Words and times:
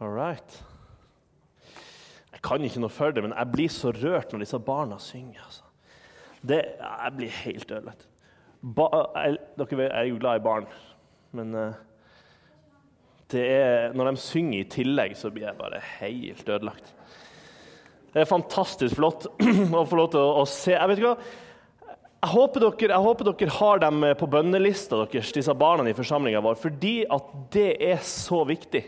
All 0.00 0.12
right. 0.14 0.62
Jeg 2.32 2.40
kan 2.46 2.64
ikke 2.64 2.80
noe 2.80 2.92
for 2.92 3.12
det, 3.12 3.24
men 3.24 3.34
jeg 3.36 3.52
blir 3.52 3.72
så 3.72 3.92
rørt 3.92 4.32
når 4.32 4.46
disse 4.46 4.60
barna 4.64 4.96
synger. 5.02 5.42
Altså. 5.44 5.66
Det, 6.40 6.60
jeg 6.80 7.16
blir 7.18 7.34
helt 7.42 7.74
ødelagt. 7.74 8.06
Dere 8.60 9.36
vet, 9.56 9.68
jeg 9.76 9.90
er 9.92 10.08
jo 10.08 10.20
glad 10.20 10.40
i 10.40 10.44
barn, 10.44 10.66
men 11.36 11.52
det 13.30 13.44
er, 13.44 13.92
når 13.96 14.10
de 14.10 14.20
synger 14.20 14.58
i 14.60 14.68
tillegg, 14.72 15.14
så 15.16 15.30
blir 15.32 15.46
jeg 15.46 15.58
bare 15.58 15.80
helt 16.00 16.48
ødelagt. 16.48 16.94
Det 18.10 18.22
er 18.22 18.28
fantastisk 18.28 18.98
flott 18.98 19.28
å 19.80 19.84
få 19.86 20.00
lov 20.00 20.10
til 20.12 20.20
å, 20.20 20.40
å 20.42 20.46
se. 20.48 20.74
Jeg 20.74 20.90
vet 20.90 21.00
ikke 21.00 21.12
hva, 21.12 21.34
jeg 22.20 22.32
håper, 22.34 22.64
dere, 22.64 22.88
jeg 22.92 23.04
håper 23.06 23.28
dere 23.30 23.56
har 23.56 23.84
dem 23.84 24.06
på 24.20 24.28
bønnelista 24.32 24.98
deres, 25.04 25.30
disse 25.32 25.54
barna 25.56 25.86
i 25.88 25.96
forsamlinga 25.96 26.42
vår, 26.44 26.58
fordi 26.60 26.96
at 27.08 27.30
det 27.54 27.70
er 27.92 28.02
så 28.04 28.42
viktig. 28.48 28.82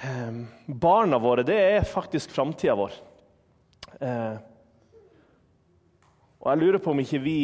Eh, 0.00 0.32
barna 0.66 1.18
våre 1.18 1.44
det 1.44 1.58
er 1.60 1.84
faktisk 1.84 2.32
framtida 2.32 2.74
vår. 2.78 2.94
Eh, 4.00 4.36
og 6.40 6.48
jeg 6.48 6.60
lurer 6.62 6.80
på 6.80 6.94
om 6.94 7.02
ikke 7.02 7.20
vi 7.20 7.40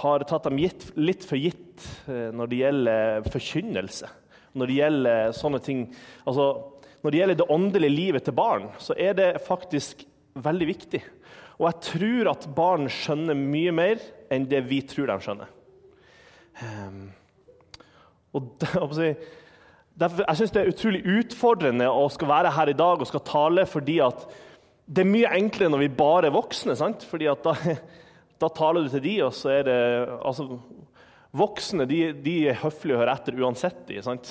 har 0.00 0.24
tatt 0.26 0.48
dem 0.48 0.58
gitt, 0.58 0.88
litt 0.98 1.22
for 1.26 1.38
gitt 1.38 1.84
eh, 2.10 2.32
når 2.34 2.50
det 2.50 2.58
gjelder 2.64 3.28
forkynnelse. 3.30 4.10
Når 4.56 4.70
det 4.70 4.78
gjelder 4.80 5.36
sånne 5.36 5.60
ting 5.60 5.82
altså, 6.24 6.46
Når 7.04 7.12
det 7.12 7.18
gjelder 7.20 7.36
det 7.38 7.50
åndelige 7.52 7.92
livet 7.92 8.24
til 8.24 8.34
barn, 8.34 8.70
så 8.82 8.96
er 8.98 9.14
det 9.14 9.28
faktisk 9.46 10.02
veldig 10.34 10.66
viktig. 10.66 11.02
Og 11.60 11.68
jeg 11.68 11.82
tror 11.92 12.30
at 12.32 12.48
barn 12.56 12.88
skjønner 12.90 13.38
mye 13.38 13.74
mer 13.76 14.02
enn 14.32 14.48
det 14.50 14.64
vi 14.66 14.80
tror 14.88 15.12
de 15.12 15.16
skjønner. 15.22 15.52
Um, 16.56 17.04
og 18.34 18.64
derfor, 20.00 20.24
Jeg 20.28 20.40
syns 20.40 20.54
det 20.54 20.62
er 20.62 20.72
utrolig 20.72 21.02
utfordrende 21.18 21.88
å 21.90 22.08
skal 22.12 22.30
være 22.30 22.54
her 22.56 22.72
i 22.72 22.78
dag 22.78 23.00
og 23.00 23.08
skal 23.10 23.24
tale 23.26 23.66
fordi 23.68 24.00
at 24.04 24.26
det 24.86 25.02
er 25.02 25.10
mye 25.10 25.32
enklere 25.34 25.72
når 25.72 25.82
vi 25.82 25.94
bare 25.98 26.28
er 26.28 26.36
voksne. 26.36 26.76
sant? 26.78 27.02
Fordi 27.08 27.26
at 27.30 27.42
da, 27.44 27.56
da 28.42 28.50
taler 28.54 28.86
du 28.86 28.92
til 28.92 29.04
de, 29.06 29.16
og 29.26 29.34
så 29.34 29.56
er 29.58 29.66
det 29.70 29.80
altså, 30.22 30.60
Voksne 31.36 31.84
de, 31.84 32.14
de 32.24 32.36
er 32.48 32.56
høflige 32.62 32.96
å 32.96 33.00
høre 33.02 33.12
etter 33.12 33.34
uansett. 33.42 33.82
de, 33.88 33.98
sant? 34.00 34.30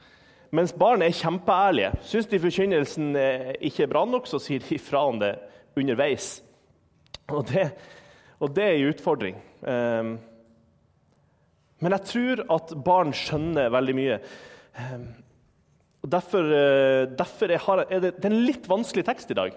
Mens 0.54 0.70
barn 0.78 1.02
er 1.02 1.16
kjempeærlige. 1.16 1.96
Syns 2.06 2.28
de 2.30 2.38
forkynnelsen 2.38 3.16
ikke 3.58 3.86
er 3.86 3.90
bra 3.90 4.04
nok, 4.06 4.28
så 4.30 4.38
sier 4.38 4.62
de 4.62 4.76
ifra 4.76 5.00
om 5.08 5.18
det 5.18 5.32
underveis. 5.74 6.36
Og 7.32 7.42
det, 7.48 7.64
og 8.38 8.52
det 8.54 8.64
er 8.68 8.76
en 8.76 8.92
utfordring. 8.92 9.40
Um, 9.66 10.12
men 11.82 11.96
jeg 11.96 12.08
tror 12.12 12.44
at 12.54 12.74
barn 12.84 13.10
skjønner 13.16 13.72
veldig 13.74 13.94
mye. 13.96 14.18
Um, 14.74 15.06
og 16.04 16.10
Derfor, 16.12 16.44
uh, 16.44 17.04
derfor 17.16 17.54
har, 17.66 17.84
er 17.88 18.02
det, 18.02 18.16
det 18.18 18.28
er 18.28 18.34
en 18.34 18.46
litt 18.46 18.66
vanskelig 18.68 19.06
tekst 19.06 19.30
i 19.32 19.38
dag. 19.38 19.54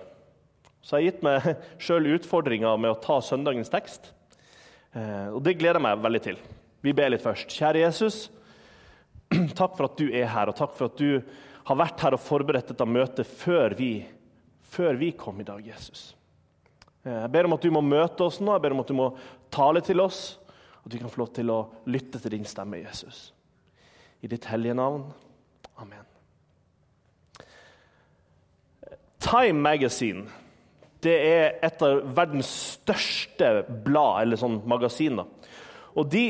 Så 0.81 0.95
jeg 0.95 0.99
har 0.99 1.07
gitt 1.11 1.25
meg 1.25 1.49
sjøl 1.83 2.13
utfordringa 2.15 2.75
med 2.79 2.93
å 2.93 3.01
ta 3.03 3.19
søndagens 3.23 3.71
tekst. 3.73 4.13
Uh, 4.95 5.35
og 5.35 5.41
det 5.45 5.57
gleder 5.59 5.81
jeg 5.81 5.87
meg 5.87 6.05
veldig 6.05 6.23
til. 6.29 6.39
Vi 6.85 6.93
ber 6.95 7.11
litt 7.11 7.25
først. 7.25 7.51
Kjære 7.51 7.83
Jesus, 7.83 8.27
takk 9.59 9.75
for 9.75 9.89
at 9.89 9.99
du 9.99 10.07
er 10.07 10.29
her, 10.31 10.51
og 10.51 10.57
takk 10.57 10.77
for 10.77 10.91
at 10.91 11.01
du 11.01 11.19
har 11.67 11.79
vært 11.81 12.03
her 12.05 12.15
og 12.15 12.23
forberedt 12.23 12.71
dette 12.71 12.87
møtet 12.87 13.27
før 13.27 13.75
vi, 13.75 13.91
før 14.71 14.95
vi 14.99 15.11
kom 15.19 15.41
i 15.43 15.47
dag, 15.47 15.65
Jesus. 15.67 16.13
Eh, 17.03 17.23
jeg 17.25 17.31
ber 17.33 17.49
om 17.49 17.57
at 17.57 17.65
du 17.65 17.73
må 17.73 17.83
møte 17.83 18.23
oss 18.23 18.39
nå, 18.39 18.53
jeg 18.55 18.63
ber 18.63 18.75
om 18.75 18.83
at 18.83 18.91
du 18.91 18.95
må 18.97 19.09
tale 19.53 19.83
til 19.83 20.03
oss. 20.03 20.37
At 20.85 20.93
vi 20.93 21.01
kan 21.01 21.11
få 21.11 21.25
lov 21.25 21.33
til 21.35 21.51
å 21.51 21.59
lytte 21.91 22.21
til 22.23 22.37
din 22.37 22.47
stemme, 22.47 22.79
Jesus. 22.85 23.31
I 24.21 24.27
ditt 24.27 24.45
hellige 24.49 24.75
navn. 24.77 25.05
Amen. 25.77 26.05
Time 29.19 29.61
Magazine 29.61 30.27
det 31.03 31.15
er 31.15 31.57
et 31.65 31.83
av 31.85 32.01
verdens 32.17 32.49
største 32.77 33.51
blad, 33.85 34.23
eller 34.23 34.39
sånn 34.39 34.61
magasiner. 34.69 35.27
Og 35.97 36.07
de 36.09 36.25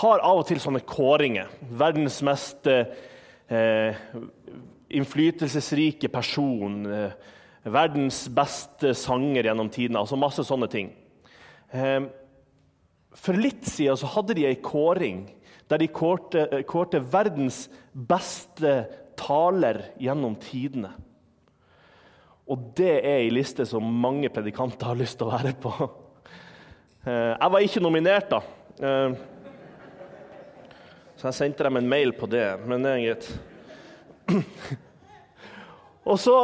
har 0.00 0.20
av 0.24 0.42
og 0.42 0.48
til 0.48 0.60
sånne 0.60 0.82
kåringer. 0.86 1.50
Verdens 1.78 2.18
mest 2.26 2.68
eh, 2.68 3.96
innflytelsesrike 5.00 6.10
person. 6.12 6.78
Eh, 6.90 7.32
verdens 7.72 8.24
beste 8.34 8.92
sanger 8.98 9.48
gjennom 9.48 9.70
tidene. 9.72 10.02
Altså 10.02 10.18
masse 10.20 10.44
sånne 10.46 10.68
ting. 10.72 10.92
Eh, 11.72 12.00
for 13.16 13.38
litt 13.38 13.64
siden 13.64 13.96
så 13.96 14.10
hadde 14.12 14.36
de 14.36 14.48
ei 14.48 14.58
kåring 14.60 15.24
der 15.68 15.82
de 15.82 15.88
kårte, 15.88 16.46
eh, 16.52 16.62
kårte 16.62 17.00
verdens 17.00 17.66
beste 17.92 18.86
taler 19.16 19.82
gjennom 19.98 20.36
tidene. 20.38 20.92
Og 22.46 22.70
det 22.78 22.92
er 23.00 23.24
ei 23.24 23.30
liste 23.32 23.66
som 23.66 23.82
mange 23.82 24.28
predikanter 24.30 24.86
har 24.92 24.98
lyst 24.98 25.18
til 25.18 25.26
å 25.26 25.34
være 25.34 25.54
på. 25.58 25.72
Eh, 27.06 27.32
jeg 27.32 27.52
var 27.54 27.64
ikke 27.64 27.82
nominert, 27.82 28.30
da. 28.30 28.40
Ehm, 28.82 29.16
så 31.16 31.28
jeg 31.28 31.38
sendte 31.40 31.64
dem 31.64 31.76
en 31.80 31.88
mail 31.88 32.12
på 32.12 32.28
det, 32.30 32.44
men 32.66 32.82
det 32.82 32.92
er 32.92 33.04
greit. 33.06 33.28
Og 36.10 36.18
så 36.20 36.36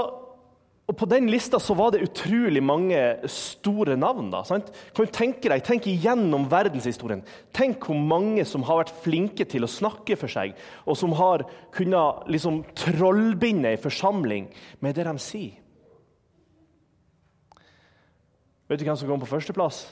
og 0.92 0.98
På 0.98 1.06
den 1.08 1.30
lista 1.32 1.56
så 1.56 1.72
var 1.72 1.94
det 1.94 2.02
utrolig 2.04 2.60
mange 2.62 2.98
store 3.24 3.96
navn. 3.96 4.30
da, 4.30 4.42
sant? 4.44 4.68
Kan 4.92 5.06
du 5.06 5.10
tenke 5.10 5.48
deg, 5.48 5.64
Tenk 5.64 5.86
igjennom 5.88 6.50
verdenshistorien. 6.50 7.24
Tenk 7.52 7.86
hvor 7.86 7.96
mange 7.96 8.44
som 8.44 8.62
har 8.68 8.82
vært 8.82 9.00
flinke 9.00 9.46
til 9.48 9.64
å 9.64 9.70
snakke 9.70 10.18
for 10.20 10.28
seg, 10.28 10.52
og 10.84 10.96
som 10.96 11.12
har 11.16 11.46
kunnet 11.72 12.28
liksom 12.28 12.60
trollbinde 12.76 13.72
en 13.72 13.80
forsamling 13.80 14.50
med 14.80 14.94
det 14.94 15.08
de 15.08 15.16
sier. 15.18 15.56
Vet 18.68 18.78
du 18.78 18.84
hvem 18.84 18.96
som 18.96 19.08
kom 19.08 19.20
på 19.20 19.32
førsteplass? 19.32 19.86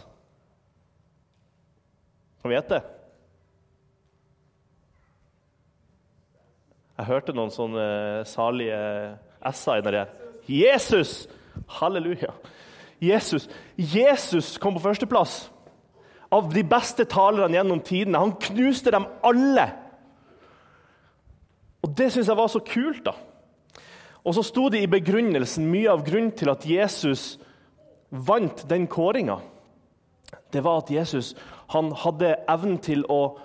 Kan 2.43 2.53
vi 2.53 2.57
gjette? 2.57 2.85
Jeg 6.99 7.09
hørte 7.09 7.33
noen 7.33 7.53
sånne 7.53 8.25
salige 8.29 8.81
s-er 9.49 9.81
inni 9.81 9.97
der. 9.97 10.20
Jesus! 10.51 11.29
Halleluja. 11.81 12.33
Jesus, 13.01 13.49
Jesus 13.77 14.59
kom 14.59 14.75
på 14.77 14.83
førsteplass 14.85 15.47
av 16.31 16.51
de 16.53 16.63
beste 16.67 17.07
talerne 17.09 17.57
gjennom 17.57 17.81
tidene. 17.85 18.21
Han 18.21 18.37
knuste 18.43 18.93
dem 18.95 19.07
alle. 19.27 19.67
Og 21.81 21.95
Det 21.97 22.11
syns 22.13 22.29
jeg 22.29 22.39
var 22.39 22.51
så 22.53 22.61
kult. 22.61 23.05
da. 23.05 23.15
Og 24.25 24.35
så 24.37 24.45
sto 24.45 24.69
det 24.69 24.83
i 24.85 24.91
begrunnelsen 24.91 25.71
mye 25.71 25.91
av 25.91 26.05
grunnen 26.05 26.33
til 26.37 26.51
at 26.53 26.67
Jesus 26.69 27.39
vant 28.11 28.69
den 28.69 28.87
kåringa. 28.87 29.39
Det 30.53 30.63
var 30.65 30.83
at 30.83 30.91
Jesus 30.91 31.35
han 31.71 31.93
hadde 31.95 32.35
evnen 32.51 32.79
til 32.83 33.05
å 33.09 33.39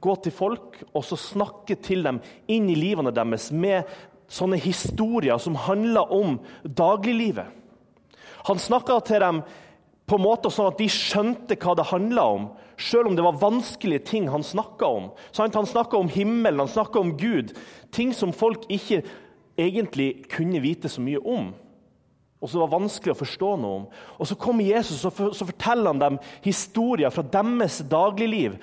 gå 0.00 0.16
til 0.24 0.32
folk 0.34 0.80
og 0.92 1.04
så 1.04 1.16
snakke 1.20 1.76
til 1.80 2.02
dem 2.02 2.18
inn 2.48 2.68
i 2.72 2.76
livene 2.76 3.12
deres 3.14 3.50
med 3.52 3.84
sånne 4.28 4.58
historier 4.60 5.38
som 5.42 5.58
handler 5.66 6.12
om 6.12 6.38
dagliglivet. 6.62 7.46
Han 8.46 8.58
snakka 8.62 9.00
til 9.06 9.22
dem 9.22 9.42
på 10.06 10.18
en 10.18 10.22
måte 10.22 10.50
sånn 10.54 10.70
at 10.70 10.78
de 10.78 10.86
skjønte 10.90 11.56
hva 11.58 11.74
det 11.78 11.88
handla 11.90 12.24
om, 12.36 12.48
selv 12.78 13.10
om 13.10 13.16
det 13.18 13.24
var 13.26 13.40
vanskelige 13.40 14.04
ting 14.06 14.28
han 14.30 14.44
snakka 14.46 14.86
om. 14.86 15.08
Han 15.38 15.66
snakka 15.66 15.98
om 15.98 16.10
himmelen, 16.12 16.62
han 16.62 16.70
snakka 16.70 17.00
om 17.00 17.16
Gud. 17.18 17.56
Ting 17.90 18.12
som 18.14 18.34
folk 18.36 18.68
ikke 18.70 19.02
egentlig 19.58 20.28
kunne 20.30 20.62
vite 20.62 20.90
så 20.92 21.02
mye 21.02 21.18
om. 21.18 21.50
Og 22.38 22.50
som 22.52 22.62
var 22.62 22.74
vanskelig 22.76 23.16
å 23.16 23.18
forstå 23.18 23.50
noe 23.58 23.78
om. 23.80 23.86
Og 24.20 24.28
Så 24.28 24.36
kommer 24.38 24.68
Jesus 24.68 25.04
og 25.08 25.34
så 25.34 25.48
forteller 25.48 25.90
han 25.90 26.02
dem 26.02 26.18
historier 26.44 27.10
fra 27.10 27.22
deres 27.22 27.80
dagligliv. 27.90 28.60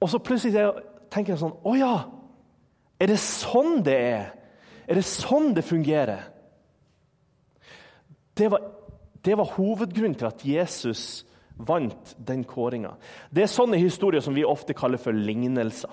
Og 0.00 0.10
så 0.10 0.18
plutselig 0.18 0.66
tenker 1.12 1.34
jeg 1.34 1.42
sånn 1.44 1.56
Å 1.62 1.76
ja! 1.76 1.94
Er 2.98 3.12
det 3.12 3.20
sånn 3.20 3.82
det 3.84 3.96
er? 4.00 4.35
Er 4.86 4.98
det 4.98 5.06
sånn 5.08 5.52
det 5.56 5.64
fungerer? 5.66 6.28
Det 8.36 8.50
var, 8.52 8.66
det 9.24 9.36
var 9.38 9.54
hovedgrunnen 9.56 10.16
til 10.18 10.28
at 10.28 10.44
Jesus 10.46 11.04
vant 11.56 12.14
den 12.18 12.44
kåringa. 12.44 12.94
Det 13.32 13.46
er 13.46 13.50
sånne 13.50 13.80
historier 13.80 14.22
som 14.22 14.36
vi 14.36 14.44
ofte 14.44 14.76
kaller 14.76 15.00
for 15.00 15.16
lignelser. 15.16 15.90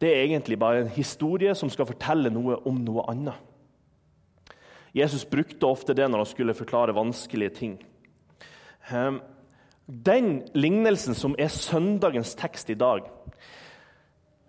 Det 0.00 0.10
er 0.10 0.24
egentlig 0.26 0.58
bare 0.58 0.84
en 0.84 0.94
historie 0.94 1.54
som 1.58 1.70
skal 1.70 1.88
fortelle 1.88 2.30
noe 2.32 2.58
om 2.68 2.78
noe 2.84 3.04
annet. 3.10 3.36
Jesus 4.94 5.24
brukte 5.26 5.66
ofte 5.66 5.94
det 5.94 6.06
når 6.06 6.22
han 6.22 6.30
skulle 6.30 6.54
forklare 6.54 6.94
vanskelige 6.94 7.54
ting. 7.58 7.78
Ehm, 8.94 9.20
den 9.86 10.42
lignelsen 10.54 11.14
som 11.18 11.34
er 11.38 11.50
søndagens 11.50 12.34
tekst 12.38 12.70
i 12.70 12.78
dag, 12.78 13.08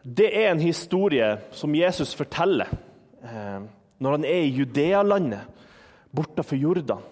det 0.06 0.30
er 0.38 0.52
en 0.52 0.62
historie 0.62 1.32
som 1.52 1.74
Jesus 1.76 2.14
forteller 2.16 2.70
når 3.26 4.18
han 4.18 4.28
er 4.28 4.46
i 4.46 4.54
Judealandet, 4.60 5.48
bortafor 6.16 6.60
Jordan, 6.60 7.04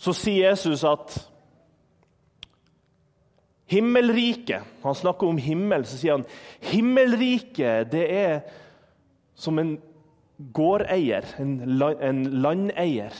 så 0.00 0.14
sier 0.16 0.48
Jesus 0.48 0.82
at 0.88 1.18
himmelriket 3.70 4.64
Han 4.82 4.96
snakker 4.96 5.28
om 5.28 5.38
himmel, 5.38 5.84
så 5.86 5.98
sier 6.00 6.16
han 6.16 6.24
himmelriket 6.70 7.90
det 7.92 8.06
er 8.08 8.40
som 9.36 9.60
en 9.60 9.76
gårdeier, 10.56 11.26
en, 11.40 11.60
en 12.00 12.20
landeier, 12.40 13.14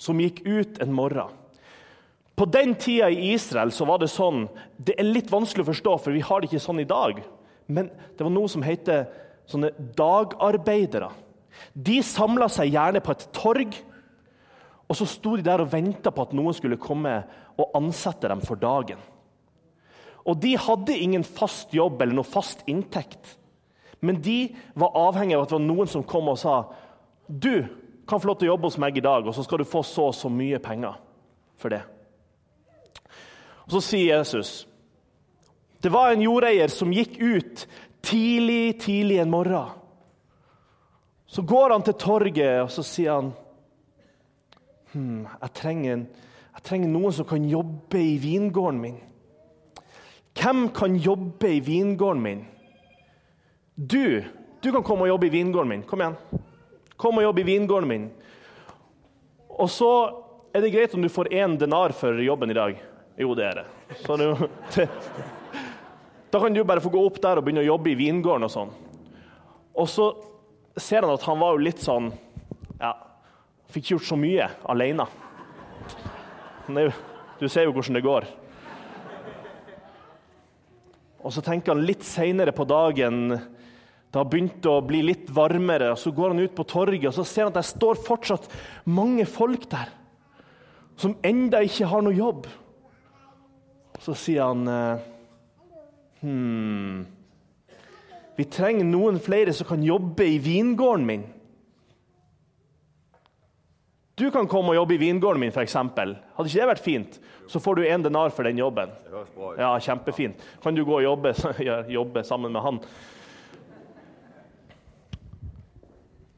som 0.00 0.20
gikk 0.20 0.42
ut 0.44 0.80
en 0.80 0.92
morgen. 0.92 1.32
På 2.36 2.46
den 2.48 2.74
tida 2.80 3.10
i 3.12 3.32
Israel 3.34 3.72
så 3.72 3.84
var 3.84 4.00
det 4.00 4.08
sånn 4.08 4.46
Det 4.80 4.94
er 4.96 5.04
litt 5.04 5.28
vanskelig 5.32 5.66
å 5.66 5.70
forstå, 5.72 5.96
for 6.00 6.16
vi 6.16 6.22
har 6.24 6.40
det 6.40 6.48
ikke 6.48 6.62
sånn 6.64 6.80
i 6.80 6.88
dag. 6.88 7.20
Men 7.68 7.90
det 8.16 8.24
var 8.24 8.32
noe 8.32 8.48
som 8.48 8.64
heter 8.64 9.08
sånne 9.50 9.72
dagarbeidere. 9.98 11.10
De 11.74 12.00
samla 12.06 12.48
seg 12.52 12.72
gjerne 12.74 13.02
på 13.04 13.14
et 13.14 13.26
torg, 13.36 13.78
og 14.90 14.98
så 14.98 15.06
sto 15.06 15.36
de 15.38 15.46
der 15.46 15.62
og 15.62 15.70
venta 15.72 16.10
på 16.10 16.24
at 16.24 16.34
noen 16.34 16.56
skulle 16.56 16.80
komme 16.80 17.20
og 17.60 17.76
ansette 17.78 18.30
dem 18.30 18.42
for 18.42 18.58
dagen. 18.58 18.98
Og 20.26 20.40
De 20.42 20.56
hadde 20.58 20.96
ingen 20.98 21.24
fast 21.24 21.74
jobb 21.74 22.02
eller 22.02 22.18
noe 22.18 22.28
fast 22.28 22.64
inntekt. 22.70 23.36
Men 24.00 24.20
de 24.24 24.50
var 24.78 24.96
avhengig 24.96 25.36
av 25.36 25.44
at 25.44 25.52
det 25.52 25.58
var 25.58 25.66
noen 25.66 25.90
som 25.90 26.04
kom 26.06 26.30
og 26.32 26.38
sa 26.40 26.62
du 27.30 27.66
kan 28.08 28.18
få 28.18 28.30
lov 28.30 28.40
til 28.40 28.48
å 28.48 28.54
jobbe 28.54 28.66
hos 28.66 28.78
meg 28.82 28.96
i 28.98 29.04
dag, 29.04 29.26
og 29.26 29.34
så 29.36 29.44
skal 29.46 29.60
du 29.60 29.68
få 29.68 29.84
så 29.86 30.08
og 30.10 30.16
så 30.18 30.30
mye 30.32 30.58
penger 30.62 30.96
for 31.60 31.70
det. 31.70 31.84
Og 33.68 33.76
Så 33.76 33.84
sier 33.92 34.16
Jesus 34.16 34.66
det 35.80 35.88
var 35.88 36.10
en 36.12 36.20
jordeier 36.20 36.68
som 36.68 36.90
gikk 36.92 37.14
ut 37.22 37.62
tidlig, 38.02 38.80
tidlig 38.80 39.18
en 39.22 39.30
morgen. 39.30 39.76
Så 41.26 41.42
går 41.46 41.70
han 41.70 41.84
til 41.86 41.94
torget 41.94 42.62
og 42.64 42.72
så 42.74 42.82
sier 42.82 43.14
han 43.14 43.30
hm, 44.92 45.28
jeg, 45.28 45.52
trenger, 45.54 46.02
jeg 46.56 46.64
trenger 46.66 46.90
noen 46.90 47.14
som 47.14 47.28
kan 47.28 47.46
jobbe 47.46 48.00
i 48.02 48.16
vingården 48.22 48.80
min. 48.82 48.98
Hvem 50.40 50.68
kan 50.74 50.96
jobbe 50.98 51.52
i 51.54 51.62
vingården 51.62 52.22
min? 52.24 52.44
Du 53.74 54.22
du 54.60 54.68
kan 54.72 54.84
komme 54.84 55.06
og 55.06 55.14
jobbe 55.14 55.30
i 55.30 55.32
vingården 55.32 55.70
min. 55.70 55.82
Kom 55.88 56.02
igjen. 56.02 56.16
Kom 57.00 57.16
og 57.16 57.24
jobbe 57.24 57.40
i 57.40 57.48
vingården 57.48 57.88
min. 57.88 58.08
Og 59.56 59.70
så 59.72 59.92
er 60.52 60.64
det 60.64 60.72
greit 60.74 60.94
om 60.94 61.02
du 61.02 61.08
får 61.08 61.32
én 61.32 61.56
denar 61.58 61.94
for 61.96 62.20
jobben 62.20 62.52
i 62.52 62.56
dag. 62.56 62.82
Jo, 63.16 63.34
det 63.34 63.46
er 63.46 63.60
det. 63.60 63.66
det, 64.04 64.48
det. 64.74 64.88
Da 66.30 66.40
kan 66.40 66.54
du 66.54 66.62
bare 66.64 66.82
få 66.82 66.92
gå 66.94 67.02
opp 67.02 67.18
der 67.22 67.40
og 67.40 67.46
begynne 67.46 67.64
å 67.64 67.70
jobbe 67.72 67.90
i 67.90 67.98
vingården. 67.98 68.46
Og 68.46 68.52
sånn. 68.52 68.74
Og 69.74 69.88
så 69.90 70.10
ser 70.78 71.02
han 71.02 71.14
at 71.14 71.26
han 71.26 71.40
var 71.40 71.56
jo 71.56 71.64
litt 71.66 71.82
sånn 71.82 72.12
Ja, 72.80 72.94
fikk 73.70 73.84
ikke 73.84 73.94
gjort 73.96 74.08
så 74.08 74.18
mye 74.20 74.46
alene. 74.70 75.06
Du 77.40 77.48
ser 77.48 77.66
jo 77.66 77.74
hvordan 77.74 77.98
det 77.98 78.06
går. 78.06 78.28
Og 81.20 81.34
så 81.34 81.42
tenker 81.44 81.74
han 81.74 81.84
litt 81.84 82.06
seinere 82.06 82.54
på 82.56 82.64
dagen 82.68 83.34
det 84.10 84.18
har 84.18 84.26
begynt 84.26 84.66
å 84.66 84.80
bli 84.82 85.04
litt 85.06 85.28
varmere, 85.30 85.92
og 85.92 85.98
så 86.02 86.10
går 86.10 86.32
han 86.32 86.42
ut 86.42 86.54
på 86.56 86.64
torget 86.66 87.12
og 87.12 87.14
så 87.14 87.24
ser 87.28 87.46
han 87.46 87.52
at 87.52 87.60
det 87.60 87.68
står 87.68 88.00
fortsatt 88.02 88.48
mange 88.90 89.22
folk 89.30 89.68
der 89.70 89.92
som 90.98 91.14
enda 91.24 91.60
ikke 91.64 91.86
har 91.88 92.02
noe 92.04 92.16
jobb. 92.16 92.48
Så 94.02 94.16
sier 94.18 94.50
han 94.50 94.66
hmm, 96.20 97.06
Vi 98.36 98.46
trenger 98.48 98.86
noen 98.88 99.20
flere 99.20 99.52
som 99.52 99.68
kan 99.68 99.82
jobbe 99.84 100.24
i 100.24 100.38
vingården 100.40 101.06
min. 101.06 101.26
Du 104.20 104.26
kan 104.30 104.48
komme 104.48 104.72
og 104.72 104.76
jobbe 104.76 104.94
i 104.96 105.00
vingården 105.00 105.40
min, 105.40 105.52
f.eks. 105.52 105.74
Hadde 105.76 106.48
ikke 106.48 106.56
det 106.56 106.68
vært 106.68 106.84
fint? 106.84 107.18
Så 107.48 107.60
får 107.60 107.78
du 107.78 107.86
én 107.88 108.04
denar 108.04 108.32
for 108.36 108.44
den 108.44 108.60
jobben. 108.60 108.92
Ja, 109.58 109.72
kjempefint. 109.80 110.42
Kan 110.62 110.76
du 110.76 110.84
gå 110.84 110.98
og 110.98 111.04
jobbe, 111.04 111.32
jobbe 111.98 112.24
sammen 112.24 112.52
med 112.52 112.64
han? 112.64 112.80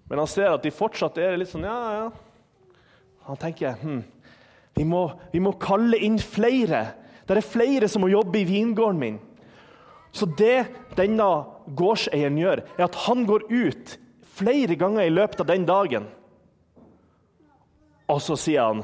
Men 0.09 0.23
han 0.23 0.31
ser 0.31 0.53
at 0.53 0.63
de 0.63 0.75
fortsatt 0.75 1.19
er 1.19 1.39
litt 1.41 1.49
sånn 1.49 1.65
Ja, 1.65 1.79
ja. 1.97 2.09
Han 3.25 3.39
tenker 3.41 3.79
hm, 3.81 4.03
vi, 4.77 4.85
må, 4.85 5.07
vi 5.33 5.41
må 5.41 5.55
kalle 5.63 5.97
inn 6.03 6.19
flere 6.21 6.83
det 7.27 7.39
er 7.39 7.47
flere 7.47 7.89
som 7.89 8.03
må 8.05 8.11
jobbe 8.11 8.41
i 8.41 8.47
vingården 8.49 8.99
min. 8.99 9.19
Så 10.13 10.29
det 10.39 10.67
denne 10.97 11.29
gårdseieren 11.77 12.37
gjør, 12.41 12.65
er 12.77 12.85
at 12.85 12.99
han 13.07 13.25
går 13.29 13.47
ut 13.49 13.95
flere 14.37 14.77
ganger 14.81 15.07
i 15.07 15.13
løpet 15.13 15.41
av 15.41 15.49
den 15.49 15.65
dagen. 15.69 16.09
Og 18.13 18.21
så 18.21 18.37
sier 18.37 18.67
han 18.67 18.83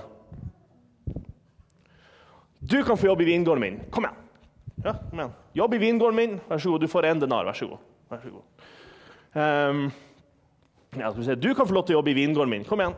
Du 2.58 2.80
kan 2.84 2.96
få 2.98 3.10
jobbe 3.10 3.24
i 3.24 3.28
vingården 3.28 3.62
min. 3.62 3.78
Kom 3.92 4.08
igjen. 4.08 4.24
Ja, 4.84 4.94
kom 5.10 5.20
igjen. 5.20 5.36
Jobb 5.60 5.74
i 5.74 5.82
vingården 5.82 6.16
min. 6.16 6.40
Vær 6.48 6.62
så 6.62 6.72
god. 6.72 6.80
Du 6.84 6.90
får 6.90 7.06
en 7.08 7.22
denar. 7.22 7.46
Vær 7.48 7.56
så 7.56 7.68
god. 7.70 7.84
Vær 8.10 8.24
så 8.24 8.32
god. 8.32 8.66
Um, 9.38 9.84
ja, 10.98 11.12
si, 11.12 11.36
du 11.36 11.52
kan 11.54 11.68
få 11.68 11.76
lov 11.76 11.86
til 11.86 11.96
å 11.96 12.00
jobbe 12.00 12.12
i 12.12 12.18
vingården 12.18 12.52
min. 12.56 12.66
Kom 12.68 12.82
igjen. 12.82 12.96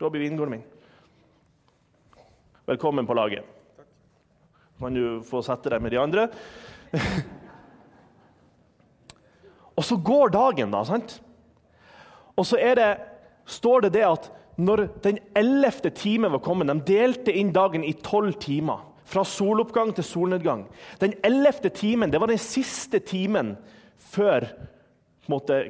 Jobb 0.00 0.16
i 0.16 0.24
vingården 0.24 0.56
min. 0.56 0.64
Velkommen 2.66 3.06
på 3.06 3.14
laget 3.14 3.56
kan 4.78 4.94
du 4.94 5.22
få 5.24 5.42
sette 5.44 5.72
deg 5.72 5.82
med 5.82 5.94
de 5.94 6.00
andre. 6.00 6.28
og 9.76 9.84
så 9.84 9.98
går 10.00 10.32
dagen, 10.34 10.72
da. 10.72 10.82
sant? 10.88 11.18
Og 12.36 12.46
så 12.48 12.56
det, 12.56 12.90
står 13.46 13.86
det 13.86 13.92
det 13.96 14.04
at 14.08 14.30
når 14.56 14.86
den 15.04 15.18
ellevte 15.36 15.90
timen 15.92 16.32
var 16.32 16.40
kommet 16.44 16.70
De 16.70 16.94
delte 16.94 17.32
inn 17.32 17.52
dagen 17.52 17.84
i 17.84 17.92
tolv 17.92 18.38
timer. 18.40 18.84
Fra 19.06 19.22
soloppgang 19.22 19.92
til 19.94 20.04
solnedgang. 20.04 20.64
Den 20.98 21.12
ellevte 21.24 21.70
timen 21.70 22.10
det 22.10 22.20
var 22.20 22.32
den 22.32 22.40
siste 22.42 22.98
timen 22.98 23.54
før 24.10 24.48
måte, 25.30 25.60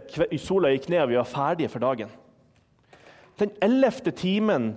sola 0.41 0.71
gikk 0.73 0.89
ned 0.93 1.03
og 1.03 1.11
vi 1.11 1.19
var 1.19 1.29
ferdige 1.29 1.73
for 1.73 1.85
dagen. 1.85 2.09
Den 3.37 3.53
ellevte 3.61 4.15
timen 4.17 4.71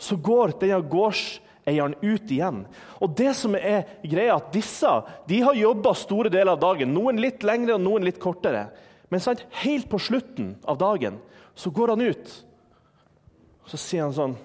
så 0.00 0.16
går 0.16 0.58
denne 0.60 0.82
gårds 0.88 1.40
eieren 1.70 1.96
ut 2.02 2.30
igjen. 2.30 2.64
Og 3.00 3.14
det 3.16 3.32
som 3.38 3.54
er 3.56 3.88
greia 4.02 4.36
at 4.36 4.50
Disse 4.54 4.90
de 5.30 5.40
har 5.46 5.58
jobba 5.58 5.94
store 5.96 6.32
deler 6.32 6.52
av 6.56 6.62
dagen, 6.62 6.92
noen 6.94 7.20
litt 7.22 7.46
lengre 7.46 7.78
og 7.78 7.84
noen 7.84 8.06
litt 8.06 8.20
kortere. 8.22 8.68
Men 9.10 9.22
sant, 9.22 9.42
helt 9.62 9.88
på 9.90 9.98
slutten 10.02 10.54
av 10.68 10.78
dagen 10.80 11.18
så 11.58 11.72
går 11.74 11.94
han 11.94 12.04
ut. 12.04 12.36
Så 13.70 13.78
sier 13.78 14.06
han 14.06 14.16
sånn 14.16 14.38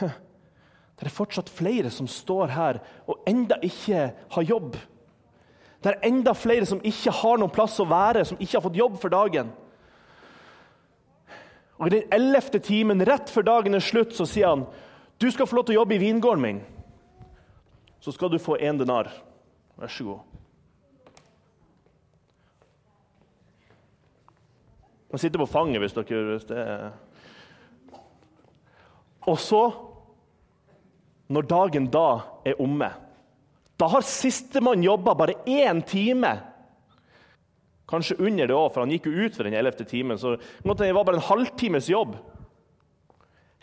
Det 0.00 1.06
er 1.06 1.12
fortsatt 1.12 1.50
flere 1.50 1.90
som 1.92 2.08
står 2.10 2.52
her 2.54 2.78
og 3.08 3.24
enda 3.28 3.56
ikke 3.64 4.10
har 4.34 4.46
jobb. 4.46 4.76
Det 5.80 5.94
er 5.94 6.06
enda 6.10 6.34
flere 6.36 6.68
som 6.68 6.82
ikke 6.84 7.14
har 7.22 7.40
noen 7.40 7.52
plass 7.52 7.78
å 7.80 7.88
være, 7.88 8.26
som 8.28 8.38
ikke 8.38 8.58
har 8.58 8.64
fått 8.66 8.78
jobb 8.78 8.98
for 9.00 9.12
dagen. 9.12 9.48
Og 11.80 11.88
I 11.88 11.94
den 11.94 12.12
ellevte 12.12 12.60
timen, 12.60 13.00
rett 13.08 13.32
før 13.32 13.46
dagen 13.48 13.76
er 13.76 13.84
slutt, 13.84 14.12
så 14.12 14.26
sier 14.28 14.52
han 14.52 14.66
du 15.20 15.28
skal 15.30 15.46
få 15.46 15.58
lov 15.58 15.66
til 15.68 15.76
å 15.76 15.82
jobbe 15.82 15.98
i 15.98 16.00
vingården 16.00 16.42
min. 16.42 16.60
Så 18.00 18.14
skal 18.16 18.32
du 18.32 18.38
få 18.40 18.56
én 18.56 18.78
denar. 18.80 19.10
Vær 19.76 19.92
så 19.92 20.06
god. 20.06 20.20
Man 25.10 25.20
sitter 25.20 25.42
på 25.42 25.50
fanget 25.50 25.82
hvis 25.82 25.96
dere 25.96 26.24
hvis 26.30 26.48
det 26.48 26.58
er 26.62 26.90
Og 29.28 29.36
så, 29.36 29.62
når 31.28 31.48
dagen 31.50 31.90
da 31.92 32.22
er 32.46 32.60
omme, 32.62 32.88
da 33.76 33.88
har 33.92 34.06
sistemann 34.06 34.82
jobba 34.84 35.12
bare 35.14 35.36
én 35.44 35.82
time. 35.84 36.30
Kanskje 37.90 38.16
under 38.16 38.48
det 38.48 38.56
òg, 38.56 38.70
for 38.72 38.80
han 38.80 38.92
gikk 38.94 39.10
jo 39.10 39.26
ut 39.26 39.36
for 39.36 39.44
den 39.44 39.56
ellevte 39.58 39.84
timen. 39.84 40.18
Så 40.18 40.38
det 40.38 40.94
var 40.96 41.04
bare 41.04 41.20
en 41.20 41.28
halvtimes 41.28 41.90
jobb. 41.90 42.16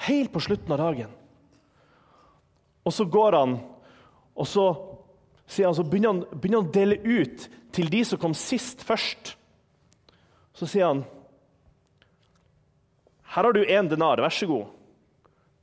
Helt 0.05 0.31
på 0.33 0.43
slutten 0.43 0.75
av 0.75 0.83
dagen. 0.83 1.09
Og 2.88 2.94
så 2.96 3.03
går 3.12 3.36
han, 3.36 3.58
og 4.38 4.48
så, 4.48 4.65
han, 5.58 5.75
så 5.75 5.84
begynner, 5.84 6.13
han, 6.13 6.39
begynner 6.39 6.62
han 6.62 6.70
å 6.70 6.75
dele 6.77 7.00
ut 7.03 7.48
til 7.75 7.91
de 7.91 8.00
som 8.08 8.22
kom 8.22 8.36
sist 8.38 8.86
først. 8.88 9.34
Så 10.58 10.70
sier 10.70 10.88
han 10.88 11.03
Her 13.27 13.46
har 13.46 13.53
du 13.53 13.60
én 13.62 13.89
denar, 13.91 14.22
vær 14.24 14.34
så 14.34 14.48
god. 14.50 14.72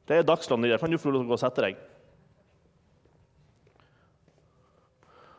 Det 0.04 0.18
er 0.18 0.26
dagslandet 0.28 0.68
i 0.68 0.72
det, 0.74 0.80
Kan 0.82 0.92
du 0.92 1.00
få 1.00 1.10
lov 1.10 1.22
til 1.22 1.26
å 1.26 1.32
gå 1.32 1.38
og 1.38 1.40
sette 1.40 1.64
deg? 1.64 1.78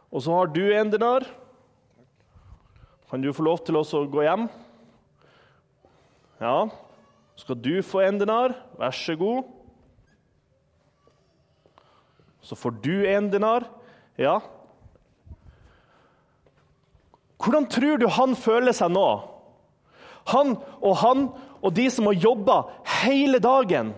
Og 0.10 0.24
så 0.26 0.34
har 0.34 0.50
du 0.50 0.64
en 0.74 0.90
denar. 0.90 1.28
Kan 3.12 3.22
du 3.22 3.30
få 3.36 3.46
lov 3.46 3.62
til 3.68 3.78
å 3.78 3.84
gå 3.84 4.26
hjem? 4.26 4.48
Ja. 6.42 6.66
Skal 7.38 7.60
du 7.62 7.78
få 7.86 8.02
en 8.08 8.20
denar? 8.20 8.56
Vær 8.80 8.96
så 8.96 9.16
god. 9.20 9.46
Så 12.46 12.56
får 12.56 12.78
du 12.86 13.08
en 13.10 13.32
dinar. 13.34 13.66
Ja. 14.22 14.38
Hvordan 17.42 17.66
tror 17.70 17.98
du 18.00 18.08
han 18.10 18.36
føler 18.38 18.76
seg 18.76 18.94
nå? 18.94 19.08
Han 20.34 20.56
og 20.82 20.98
han 21.02 21.28
og 21.66 21.74
de 21.74 21.86
som 21.90 22.10
har 22.10 22.18
jobba 22.22 22.60
hele 23.02 23.42
dagen. 23.42 23.94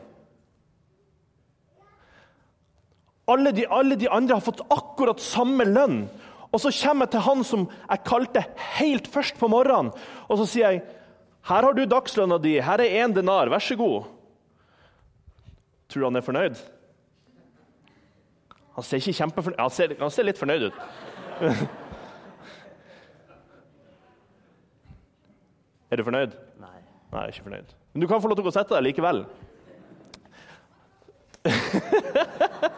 Alle 3.28 3.52
de, 3.52 3.66
alle 3.68 3.98
de, 4.00 4.08
andre 4.08 4.38
har 4.38 4.46
fått 4.46 4.64
akkurat 4.72 5.20
samme 5.20 5.66
lønn. 5.68 6.06
Og 6.48 6.62
så 6.64 6.72
kommer 6.72 7.08
jeg 7.08 7.18
til 7.18 7.26
han 7.26 7.44
som 7.44 7.66
jeg 7.68 8.06
kalte 8.08 8.46
helt 8.80 9.10
først 9.12 9.36
på 9.40 9.50
morgenen, 9.52 9.92
og 10.32 10.40
så 10.40 10.46
sier 10.48 10.78
jeg 10.78 10.86
her 11.48 11.64
har 11.64 11.76
du 11.76 11.84
dagslønna 11.88 12.38
di, 12.44 12.58
her 12.64 12.82
er 12.84 12.96
én 13.04 13.14
denar, 13.16 13.52
vær 13.52 13.64
så 13.64 13.76
god. 13.80 14.08
Tror 15.88 16.02
du 16.02 16.08
han 16.08 16.20
er 16.20 16.24
fornøyd? 16.24 16.64
Han 18.78 18.86
ser 18.86 19.02
ikke 19.02 19.18
kjempefornøyd 19.18 19.60
Han 19.64 19.74
ser, 19.74 19.96
han 19.98 20.12
ser 20.14 20.28
litt 20.28 20.38
fornøyd 20.38 20.64
ut. 20.70 20.76
er 25.90 25.96
du 25.98 26.04
fornøyd? 26.06 26.32
Nei. 26.62 26.80
Nei, 27.12 27.22
jeg 27.22 27.28
er 27.28 27.32
ikke 27.34 27.48
fornøyd. 27.50 27.70
Men 27.94 28.02
du 28.04 28.08
kan 28.12 28.22
få 28.22 28.30
lov 28.30 28.38
til 28.38 28.44
å 28.44 28.48
gå 28.48 28.54
og 28.54 28.60
sette 28.60 28.76
deg 28.76 28.84
likevel. 28.92 29.20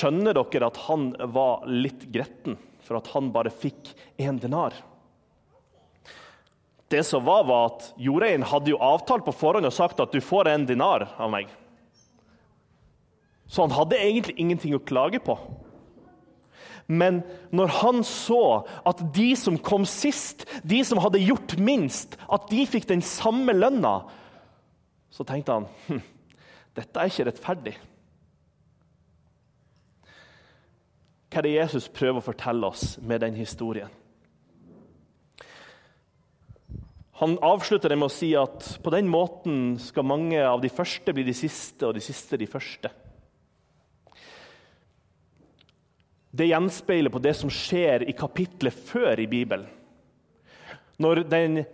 Skjønner 0.00 0.32
dere 0.34 0.66
at 0.70 0.78
han 0.86 1.02
var 1.34 1.54
litt 1.68 2.02
gretten 2.12 2.54
for 2.86 2.96
at 2.98 3.06
han 3.12 3.30
bare 3.34 3.52
fikk 3.52 3.92
én 4.18 4.40
denar? 4.40 4.72
Det 6.90 7.04
som 7.06 7.22
var, 7.22 7.44
var 7.46 7.66
at 7.68 7.92
Jordeieren 8.02 8.42
hadde 8.50 8.72
jo 8.72 8.80
avtalt 8.82 9.22
på 9.28 9.32
forhånd 9.36 9.68
og 9.68 9.74
sagt 9.76 10.00
at 10.02 10.10
du 10.10 10.20
får 10.24 10.48
en 10.50 10.66
dinar 10.66 11.06
av 11.20 11.30
meg. 11.30 11.46
Så 13.50 13.66
han 13.66 13.74
hadde 13.74 13.98
egentlig 13.98 14.36
ingenting 14.38 14.76
å 14.76 14.84
klage 14.86 15.18
på. 15.24 15.34
Men 16.90 17.20
når 17.54 17.70
han 17.80 18.00
så 18.06 18.62
at 18.86 19.02
de 19.14 19.28
som 19.38 19.58
kom 19.62 19.84
sist, 19.86 20.42
de 20.66 20.80
som 20.86 20.98
hadde 21.02 21.22
gjort 21.22 21.56
minst, 21.58 22.16
at 22.30 22.48
de 22.50 22.64
fikk 22.66 22.88
den 22.90 23.02
samme 23.02 23.54
lønna, 23.54 24.00
så 25.10 25.26
tenkte 25.26 25.58
han 25.58 25.68
hm, 25.86 26.02
dette 26.78 26.98
er 26.98 27.10
ikke 27.10 27.26
rettferdig. 27.30 27.76
Hva 31.30 31.38
er 31.38 31.46
det 31.46 31.54
Jesus 31.54 31.86
prøver 31.94 32.18
å 32.18 32.26
fortelle 32.26 32.70
oss 32.70 32.96
med 33.06 33.22
den 33.22 33.38
historien? 33.38 33.90
Han 37.20 37.36
avslutter 37.44 37.92
det 37.92 37.98
med 38.00 38.08
å 38.08 38.14
si 38.14 38.32
at 38.38 38.64
på 38.82 38.90
den 38.94 39.10
måten 39.10 39.76
skal 39.82 40.06
mange 40.08 40.40
av 40.40 40.62
de 40.62 40.70
første 40.72 41.12
bli 41.14 41.26
de 41.26 41.34
siste, 41.36 41.84
og 41.86 41.94
de 41.94 42.02
siste 42.02 42.38
de 42.40 42.48
første. 42.50 42.90
Det 46.30 46.46
gjenspeiler 46.46 47.10
på 47.10 47.22
det 47.22 47.34
som 47.38 47.50
skjer 47.50 48.04
i 48.08 48.14
kapitlet 48.14 48.74
før 48.74 49.18
i 49.18 49.26
Bibelen. 49.30 49.66
Når 51.00 51.24
den 51.30 51.64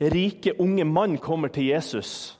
rike, 0.00 0.54
unge 0.60 0.84
mann 0.84 1.18
kommer 1.18 1.48
til 1.52 1.68
Jesus 1.72 2.38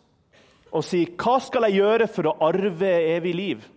og 0.73 0.85
sier, 0.85 1.07
'Hva 1.07 1.41
skal 1.41 1.63
jeg 1.63 1.81
gjøre 1.81 2.07
for 2.09 2.23
å 2.27 2.37
arve 2.41 2.93
evig 3.17 3.35
liv?' 3.35 3.69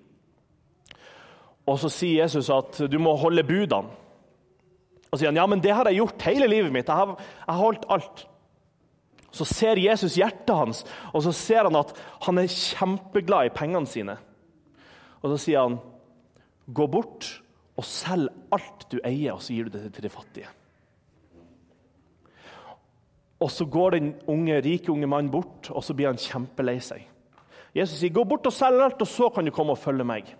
Og 1.67 1.79
så 1.79 1.89
sier 1.89 2.23
Jesus 2.23 2.49
at 2.49 2.91
du 2.91 2.97
må 2.99 3.15
holde 3.15 3.43
budene. 3.43 3.89
Og 5.11 5.17
så 5.17 5.21
sier 5.21 5.29
han 5.29 5.35
ja, 5.35 5.45
men 5.45 5.61
det 5.61 5.73
har 5.73 5.85
jeg 5.85 6.01
gjort 6.01 6.21
hele 6.21 6.47
livet 6.47 6.71
mitt. 6.73 6.87
Jeg 6.87 6.95
har, 6.95 7.07
jeg 7.17 7.53
har 7.53 7.63
holdt 7.63 7.85
alt. 7.89 8.27
Så 9.31 9.45
ser 9.45 9.77
Jesus 9.81 10.17
hjertet 10.17 10.55
hans, 10.55 10.85
og 11.13 11.23
så 11.23 11.31
ser 11.31 11.63
han 11.63 11.75
at 11.75 11.93
han 12.25 12.37
er 12.37 12.49
kjempeglad 12.49 13.45
i 13.45 13.53
pengene 13.53 13.89
sine. 13.89 14.17
Og 15.21 15.33
så 15.33 15.37
sier 15.37 15.61
han, 15.61 15.77
gå 16.65 16.87
bort 16.87 17.41
og 17.79 17.85
selg 17.87 18.31
alt 18.55 18.87
du 18.91 18.97
eier, 18.99 19.37
og 19.37 19.43
så 19.43 19.55
gir 19.55 19.69
du 19.69 19.77
det 19.77 19.93
til 19.95 20.05
de 20.05 20.11
fattige. 20.11 20.49
Og 23.39 23.51
så 23.55 23.63
går 23.71 23.95
den 23.95 24.09
unge, 24.27 24.57
rike 24.65 24.91
unge 24.91 25.07
mannen 25.07 25.31
bort, 25.31 25.69
og 25.71 25.83
så 25.85 25.95
blir 25.95 26.11
han 26.11 26.19
kjempelei 26.19 26.75
seg. 26.83 27.05
Jesus 27.75 28.01
sier, 28.01 28.11
gå 28.11 28.25
bort 28.27 28.47
og 28.49 28.55
selg 28.55 28.83
alt, 28.83 28.99
og 28.99 29.07
så 29.07 29.29
kan 29.31 29.47
du 29.47 29.53
komme 29.55 29.77
og 29.77 29.79
følge 29.79 30.07
meg. 30.07 30.33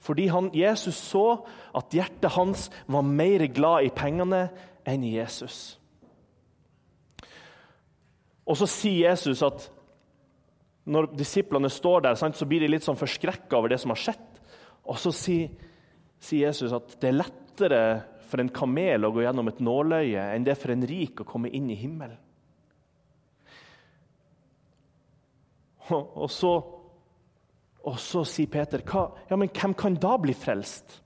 Fordi 0.00 0.26
han, 0.32 0.48
Jesus 0.56 0.96
så 0.96 1.44
at 1.76 1.94
hjertet 1.94 2.32
hans 2.34 2.70
var 2.88 3.06
mer 3.06 3.44
glad 3.52 3.86
i 3.86 3.94
pengene 3.94 4.46
enn 4.88 5.04
i 5.04 5.14
Jesus. 5.18 5.76
Og 8.48 8.56
så 8.58 8.66
sier 8.66 9.12
Jesus 9.12 9.44
at 9.46 9.68
når 10.90 11.12
disiplene 11.14 11.68
står 11.70 12.08
der, 12.08 12.16
så 12.18 12.48
blir 12.48 12.64
de 12.64 12.70
litt 12.72 12.86
sånn 12.86 12.98
forskrekka 12.98 13.60
over 13.60 13.70
det 13.70 13.78
som 13.82 13.92
har 13.92 14.00
skjedd. 14.00 14.40
Og 14.88 14.98
så 14.98 15.12
sier, 15.14 15.52
sier 16.20 16.50
Jesus 16.50 16.74
at 16.76 16.96
det 17.00 17.10
er 17.10 17.20
lettere 17.20 17.84
for 18.30 18.42
en 18.42 18.52
kamel 18.54 19.06
å 19.06 19.12
gå 19.14 19.24
gjennom 19.24 19.48
et 19.50 19.62
nåløye 19.64 20.26
enn 20.34 20.44
det 20.46 20.54
er 20.54 20.60
for 20.60 20.74
en 20.74 20.86
rik 20.86 21.22
å 21.22 21.28
komme 21.28 21.50
inn 21.50 21.70
i 21.72 21.78
himmelen. 21.78 22.20
Og 25.90 26.28
så 26.30 26.52
og 27.80 27.96
så 27.96 28.24
sier 28.28 28.50
Peter, 28.52 28.82
ja, 28.84 29.36
men 29.40 29.48
hvem 29.56 29.72
kan 29.74 29.94
da 29.96 30.16
bli 30.20 30.34
frelst? 30.36 30.98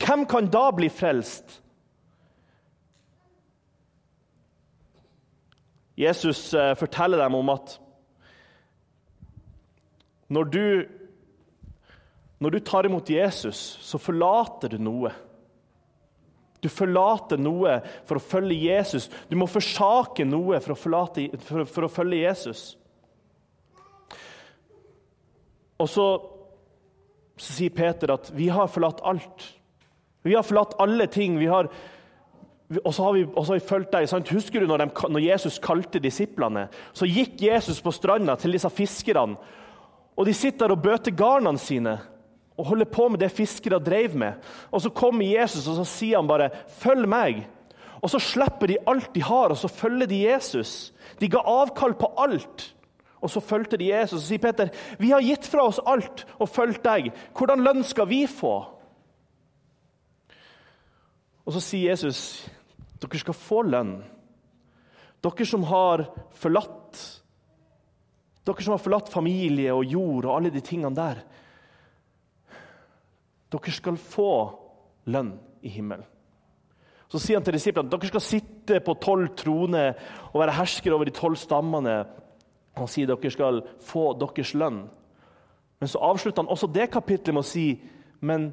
Hvem 0.00 0.24
kan 0.26 0.48
da 0.50 0.70
bli 0.74 0.88
frelst? 0.88 1.58
Jesus 6.00 6.54
eh, 6.56 6.72
forteller 6.80 7.20
dem 7.20 7.36
om 7.36 7.52
at 7.52 7.76
når 10.32 10.48
du, 10.48 10.64
når 12.42 12.50
du 12.50 12.58
tar 12.66 12.88
imot 12.88 13.10
Jesus, 13.10 13.78
så 13.86 14.00
forlater 14.02 14.72
du 14.72 14.80
noe. 14.82 15.12
Du 16.62 16.68
forlater 16.70 17.38
noe 17.38 17.76
for 18.06 18.18
å 18.18 18.22
følge 18.22 18.58
Jesus. 18.66 19.08
Du 19.30 19.36
må 19.38 19.46
forsake 19.50 20.26
noe 20.26 20.58
for 20.62 20.74
å, 20.74 20.78
forlate, 20.78 21.28
for, 21.46 21.66
for 21.70 21.86
å 21.86 21.90
følge 21.90 22.22
Jesus. 22.24 22.64
Og 25.82 25.90
så, 25.90 26.06
så, 27.38 27.48
sier 27.48 27.74
Peter 27.74 28.14
at 28.14 28.30
vi 28.34 28.50
har 28.54 28.70
forlatt 28.70 29.02
alt. 29.06 29.48
Vi 30.26 30.34
har 30.34 30.46
forlatt 30.46 30.78
alle 30.82 31.08
ting. 31.10 31.38
har 31.50 31.70
og 32.82 32.94
så 32.94 33.04
har 33.04 33.18
vi, 33.18 33.24
så 33.26 33.48
har 33.50 33.58
vi 33.58 33.66
fulgt 33.68 33.90
deg. 33.94 34.06
Sant? 34.08 34.30
Husker 34.34 34.62
du 34.62 34.70
når, 34.70 34.86
de, 34.86 35.08
når, 35.14 35.26
Jesus 35.26 35.58
kalte 35.62 36.02
disiplene? 36.02 36.68
Så 36.94 37.10
gikk 37.10 37.42
Jesus 37.42 37.82
på 37.82 37.92
stranda 37.94 38.38
til 38.40 38.54
disse 38.54 38.70
fiskerne. 38.70 39.36
Og 40.14 40.26
de 40.26 40.34
sitter 40.36 40.66
der 40.66 40.76
og 40.76 40.82
bøter 40.84 41.14
garnene 41.16 41.60
sine 41.60 41.98
og 42.56 42.66
holder 42.66 42.84
på 42.84 43.08
med 43.08 43.22
det 43.22 43.32
fiskere 43.32 43.80
drev 43.80 44.14
med. 44.16 44.32
Og 44.70 44.82
Så 44.82 44.90
kommer 44.90 45.24
Jesus 45.24 45.68
og 45.68 45.76
så 45.76 45.84
sier 45.84 46.20
han 46.20 46.28
bare 46.28 46.50
'følg 46.68 47.06
meg'. 47.08 47.44
Og 48.02 48.10
Så 48.10 48.18
slipper 48.18 48.66
de 48.66 48.76
alt 48.86 49.14
de 49.14 49.22
har, 49.22 49.48
og 49.48 49.56
så 49.56 49.68
følger 49.68 50.06
de 50.06 50.32
Jesus. 50.32 50.92
De 51.20 51.28
ga 51.28 51.38
avkall 51.38 51.94
på 51.94 52.12
alt. 52.18 52.74
Og 53.22 53.30
så 53.30 53.40
fulgte 53.40 53.76
de 53.76 53.92
Jesus 53.92 54.18
og 54.18 54.26
sier 54.26 54.38
Peter, 54.38 54.68
vi 54.98 55.10
har 55.10 55.22
gitt 55.22 55.46
fra 55.46 55.62
oss 55.62 55.80
alt 55.86 56.24
og 56.40 56.48
fulgt 56.48 56.82
deg. 56.84 57.12
Hvordan 57.38 57.62
lønn 57.62 57.84
skal 57.84 58.08
vi 58.10 58.26
få? 58.26 58.64
Og 61.46 61.52
så 61.52 61.62
sier 61.62 61.90
Jesus, 61.90 62.50
dere 62.98 63.18
skal 63.18 63.34
få 63.34 63.62
lønn. 63.62 64.00
Dere 65.22 65.46
som 65.46 65.62
har 65.62 66.08
forlatt 66.34 66.98
dere 68.42 68.64
som 68.64 68.74
har 68.74 68.82
forlatt 68.82 69.10
familie 69.12 69.70
og 69.70 69.86
jord 69.86 70.26
og 70.26 70.34
alle 70.34 70.50
de 70.50 70.60
tingene 70.64 70.96
der. 70.96 71.22
Dere 73.52 73.74
skal 73.74 74.00
få 74.00 74.32
lønn 75.12 75.34
i 75.62 75.70
himmelen. 75.72 76.06
Så 77.12 77.20
sier 77.20 77.36
han 77.36 77.44
til 77.44 77.58
disiplene 77.58 77.92
dere 77.92 78.08
skal 78.08 78.24
sitte 78.24 78.80
på 78.80 78.94
tolv 79.02 79.34
troner 79.36 79.98
og 80.30 80.40
være 80.40 80.56
herskere 80.56 80.96
over 80.96 81.08
de 81.08 81.12
tolv 81.16 81.36
stammene. 81.36 81.98
Han 82.78 82.88
sier 82.88 83.10
dere 83.10 83.32
skal 83.34 83.60
få 83.84 84.12
deres 84.16 84.54
lønn. 84.56 84.86
Men 85.82 85.90
så 85.90 86.00
avslutter 86.00 86.40
han 86.44 86.52
også 86.54 86.70
det 86.72 86.88
kapitlet 86.94 87.34
med 87.34 87.44
å 87.44 87.50
si 87.50 87.66
men 88.22 88.52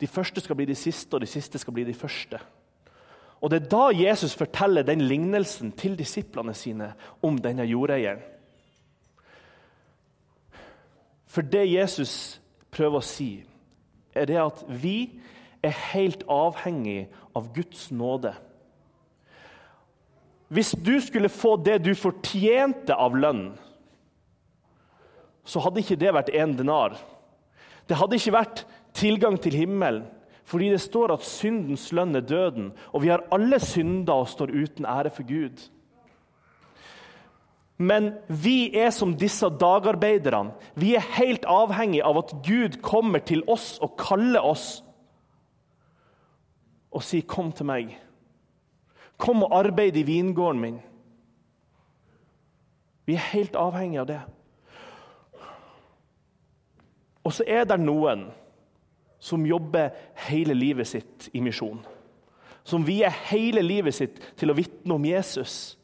de 0.00 0.06
første 0.06 0.40
skal 0.40 0.56
bli 0.56 0.64
de 0.64 0.74
siste, 0.74 1.14
og 1.14 1.20
de 1.20 1.28
siste 1.28 1.60
skal 1.60 1.74
bli 1.76 1.84
de 1.84 1.94
første. 1.94 2.40
Og 3.40 3.50
Det 3.50 3.62
er 3.62 3.68
da 3.68 3.90
Jesus 3.92 4.34
forteller 4.34 4.82
den 4.82 5.00
lignelsen 5.00 5.72
til 5.72 5.98
disiplene 5.98 6.54
sine 6.54 6.94
om 7.22 7.36
denne 7.38 7.66
jordeieren. 7.68 8.22
For 11.26 11.42
det 11.42 11.72
Jesus 11.72 12.40
prøver 12.74 13.00
å 13.00 13.06
si, 13.06 13.44
er 14.14 14.28
det 14.30 14.40
at 14.42 14.64
vi 14.68 14.98
er 15.64 15.74
helt 15.94 16.24
avhengig 16.30 17.06
av 17.36 17.48
Guds 17.54 17.88
nåde. 17.94 18.34
Hvis 20.54 20.74
du 20.76 20.98
skulle 21.02 21.32
få 21.32 21.56
det 21.56 21.80
du 21.82 21.94
fortjente 21.98 22.94
av 22.94 23.16
lønn, 23.16 23.46
så 25.44 25.60
hadde 25.60 25.82
ikke 25.82 25.98
det 26.00 26.12
vært 26.14 26.32
én 26.32 26.54
denar. 26.56 26.96
Det 27.88 27.98
hadde 28.00 28.16
ikke 28.16 28.36
vært 28.36 28.64
tilgang 28.96 29.36
til 29.40 29.56
himmelen, 29.56 30.06
fordi 30.44 30.70
det 30.74 30.82
står 30.84 31.14
at 31.14 31.24
syndens 31.24 31.88
lønn 31.96 32.16
er 32.16 32.24
døden, 32.28 32.72
og 32.92 33.02
vi 33.02 33.10
har 33.12 33.24
alle 33.32 33.58
synda 33.64 34.16
og 34.20 34.28
står 34.28 34.52
uten 34.52 34.86
ære 34.88 35.12
for 35.12 35.24
Gud. 35.28 35.62
Men 37.76 38.12
vi 38.28 38.70
er 38.78 38.90
som 38.94 39.16
disse 39.18 39.48
dagarbeiderne. 39.60 40.54
Vi 40.78 40.94
er 40.94 41.12
helt 41.16 41.46
avhengig 41.50 42.04
av 42.06 42.20
at 42.22 42.34
Gud 42.46 42.78
kommer 42.82 43.18
til 43.18 43.42
oss 43.50 43.78
og 43.82 43.96
kaller 43.98 44.46
oss 44.46 44.84
og 46.94 47.02
sier 47.02 47.22
'Kom 47.26 47.52
til 47.52 47.66
meg'. 47.66 47.96
Kom 49.18 49.42
og 49.42 49.58
arbeid 49.58 49.96
i 49.96 50.02
vingården 50.02 50.60
min. 50.60 50.80
Vi 53.06 53.14
er 53.14 53.30
helt 53.32 53.56
avhengig 53.56 54.00
av 54.00 54.06
det. 54.06 54.20
Og 57.24 57.32
så 57.32 57.44
er 57.46 57.64
det 57.64 57.80
noen 57.80 58.26
som 59.18 59.46
jobber 59.46 59.94
hele 60.28 60.54
livet 60.54 60.86
sitt 60.86 61.28
i 61.32 61.40
misjon. 61.40 61.80
Som 62.64 62.86
vier 62.86 63.10
hele 63.30 63.62
livet 63.62 63.94
sitt 63.94 64.20
til 64.36 64.50
å 64.50 64.56
vitne 64.56 64.94
om 64.94 65.04
Jesus. 65.04 65.78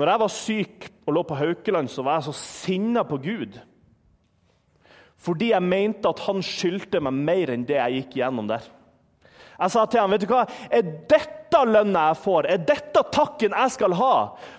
Når 0.00 0.08
jeg 0.08 0.20
var 0.22 0.32
syk 0.32 0.84
og 1.04 1.12
lå 1.12 1.22
på 1.28 1.36
Haukeland, 1.36 1.90
så 1.92 2.00
var 2.06 2.16
jeg 2.16 2.30
så 2.30 2.32
sinna 2.38 3.02
på 3.04 3.18
Gud. 3.20 3.58
Fordi 5.20 5.50
jeg 5.50 5.66
mente 5.66 6.08
at 6.08 6.22
han 6.24 6.40
skyldte 6.44 7.02
meg 7.04 7.18
mer 7.18 7.52
enn 7.52 7.66
det 7.68 7.76
jeg 7.76 7.98
gikk 7.98 8.16
gjennom 8.22 8.48
der. 8.48 8.64
Jeg 9.60 9.74
sa 9.74 9.84
til 9.84 10.00
ham, 10.00 10.14
vet 10.14 10.24
du 10.24 10.30
hva? 10.30 10.46
Er 10.72 10.88
dette 11.10 11.60
lønna 11.68 12.06
jeg 12.08 12.20
får? 12.22 12.48
Er 12.48 12.64
dette 12.64 13.02
takken 13.12 13.52
jeg 13.52 13.74
skal 13.76 13.98
ha 13.98 14.14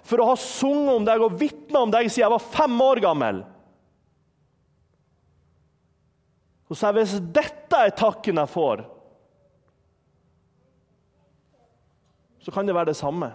for 0.05 0.21
å 0.21 0.29
ha 0.29 0.37
sunget 0.37 0.93
om 0.93 1.09
deg 1.09 1.25
og 1.25 1.39
vitna 1.41 1.87
om 1.87 1.95
deg 1.95 2.05
siden 2.05 2.27
jeg 2.27 2.35
var 2.35 2.49
fem 2.59 2.77
år 2.85 3.01
gammel? 3.07 3.41
Så 6.69 6.77
sa 6.77 6.91
jeg, 6.91 7.01
hvis 7.01 7.17
dette 7.33 7.81
er 7.81 7.97
takken 7.97 8.37
jeg 8.43 8.53
får, 8.53 8.85
så 12.45 12.53
kan 12.53 12.69
det 12.69 12.77
være 12.77 12.93
det 12.93 13.01
samme. 13.01 13.33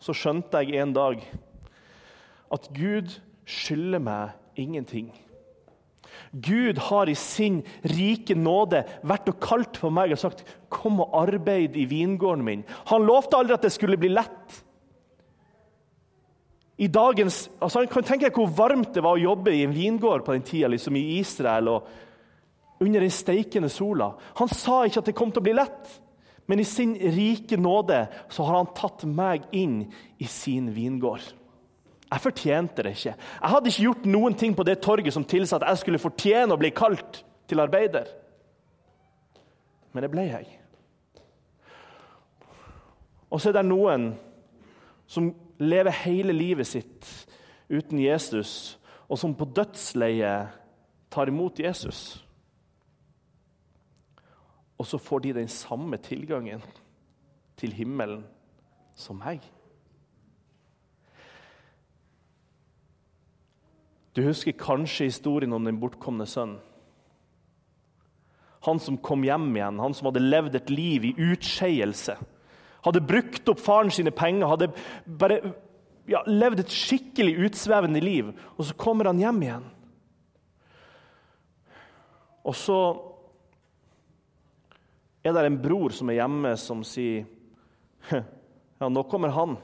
Så 0.00 0.14
skjønte 0.16 0.62
jeg 0.64 0.80
en 0.80 0.94
dag 0.96 1.24
at 2.50 2.70
Gud 2.74 3.12
skylder 3.46 4.02
meg 4.02 4.60
ingenting. 4.60 5.10
Gud 6.30 6.78
har 6.90 7.10
i 7.10 7.16
sin 7.18 7.60
rike 7.86 8.36
nåde 8.38 8.84
vært 9.06 9.28
og 9.32 9.38
kalt 9.42 9.80
på 9.82 9.90
meg 9.90 10.12
og 10.14 10.18
sagt 10.18 10.44
'Kom 10.70 11.00
og 11.00 11.14
arbeid 11.14 11.76
i 11.76 11.84
vingården 11.84 12.44
min'. 12.44 12.64
Han 12.86 13.06
lovte 13.06 13.36
aldri 13.36 13.54
at 13.54 13.62
det 13.62 13.72
skulle 13.72 13.96
bli 13.96 14.08
lett. 14.08 14.64
I 16.78 16.86
dagens, 16.86 17.50
altså 17.60 17.86
kan 17.86 18.02
tenke 18.02 18.30
hvor 18.30 18.46
varmt 18.46 18.94
det 18.94 19.02
var 19.02 19.18
å 19.18 19.22
jobbe 19.22 19.52
i 19.52 19.62
en 19.62 19.74
vingård 19.74 20.24
på 20.24 20.32
den 20.32 20.42
tida, 20.42 20.68
liksom 20.68 20.96
i 20.96 21.18
Israel 21.18 21.68
og 21.68 21.88
under 22.80 23.00
den 23.00 23.10
steikende 23.10 23.68
sola. 23.68 24.14
Han 24.36 24.48
sa 24.48 24.84
ikke 24.84 24.98
at 24.98 25.06
det 25.06 25.14
kom 25.14 25.32
til 25.32 25.40
å 25.40 25.42
bli 25.42 25.52
lett, 25.52 26.00
men 26.50 26.58
i 26.58 26.66
sin 26.66 26.96
rike 27.14 27.54
nåde 27.60 28.02
så 28.28 28.42
har 28.42 28.56
han 28.58 28.72
tatt 28.74 29.04
meg 29.06 29.44
inn 29.54 29.84
i 30.18 30.26
sin 30.26 30.72
vingård. 30.74 31.22
Jeg 32.10 32.24
fortjente 32.24 32.82
det 32.82 32.96
ikke. 32.96 33.12
Jeg 33.14 33.52
hadde 33.52 33.70
ikke 33.70 33.84
gjort 33.84 34.08
noen 34.10 34.34
ting 34.34 34.56
på 34.58 34.66
det 34.66 34.80
torget 34.82 35.14
som 35.14 35.26
tilsa 35.26 35.60
at 35.60 35.68
jeg 35.68 35.84
skulle 35.84 36.02
fortjene 36.02 36.56
å 36.56 36.58
bli 36.58 36.72
kalt 36.74 37.20
til 37.46 37.62
arbeider. 37.62 38.08
Men 39.94 40.02
det 40.02 40.10
ble 40.10 40.26
jeg. 40.26 40.48
Og 43.30 43.38
så 43.38 43.52
er 43.52 43.60
det 43.60 43.68
noen 43.68 44.10
som 45.10 45.30
lever 45.62 45.94
hele 46.02 46.34
livet 46.34 46.66
sitt 46.66 47.06
uten 47.70 48.00
Jesus, 48.02 48.74
og 49.06 49.18
som 49.18 49.34
på 49.38 49.46
dødsleiet 49.54 50.50
tar 51.10 51.30
imot 51.30 51.62
Jesus. 51.62 52.24
Og 54.80 54.88
så 54.88 54.98
får 54.98 55.26
de 55.26 55.36
den 55.42 55.50
samme 55.52 55.98
tilgangen 56.00 56.62
til 57.60 57.74
himmelen 57.76 58.22
som 58.96 59.20
meg. 59.20 59.44
Du 64.16 64.22
husker 64.24 64.56
kanskje 64.56 65.10
historien 65.10 65.52
om 65.52 65.68
den 65.68 65.78
bortkomne 65.80 66.26
sønnen. 66.26 66.58
Han 68.66 68.80
som 68.82 68.98
kom 69.00 69.22
hjem 69.24 69.46
igjen, 69.56 69.78
han 69.80 69.94
som 69.96 70.10
hadde 70.10 70.24
levd 70.24 70.56
et 70.58 70.72
liv 70.72 71.04
i 71.08 71.14
utskeielse. 71.30 72.16
Hadde 72.84 73.04
brukt 73.04 73.48
opp 73.48 73.60
faren 73.60 73.92
sine 73.92 74.12
penger, 74.12 74.50
hadde 74.50 74.68
bare 75.20 75.38
ja, 76.10 76.20
levd 76.28 76.64
et 76.64 76.74
skikkelig 76.74 77.38
utsvevende 77.46 78.02
liv. 78.04 78.34
Og 78.58 78.68
så 78.68 78.76
kommer 78.80 79.08
han 79.08 79.20
hjem 79.20 79.40
igjen. 79.46 79.64
Og 82.44 82.56
så 82.56 82.80
er 85.28 85.36
det 85.36 85.50
en 85.50 85.62
bror 85.62 85.92
som 85.92 86.10
er 86.10 86.22
hjemme, 86.22 86.54
som 86.60 86.84
sier 86.86 87.26
Ja, 88.80 88.88
nå 88.88 89.02
kommer 89.10 89.28
han. 89.36 89.58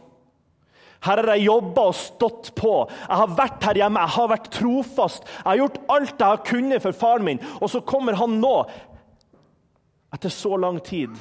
Her 1.06 1.20
har 1.22 1.30
jeg 1.36 1.46
jobba 1.46 1.86
og 1.90 1.96
stått 1.96 2.50
på. 2.56 2.72
Jeg 2.88 3.20
har 3.20 3.32
vært 3.38 3.64
her 3.64 3.80
hjemme, 3.80 4.02
jeg 4.02 4.14
har 4.16 4.28
vært 4.32 4.50
trofast. 4.52 5.24
Jeg 5.38 5.46
har 5.48 5.60
gjort 5.62 5.78
alt 5.94 6.12
jeg 6.12 6.34
har 6.34 6.44
kunnet 6.44 6.84
for 6.84 6.96
faren 6.96 7.24
min, 7.24 7.40
og 7.60 7.70
så 7.72 7.80
kommer 7.86 8.18
han 8.20 8.36
nå, 8.42 8.54
etter 10.12 10.32
så 10.32 10.56
lang 10.60 10.80
tid. 10.84 11.16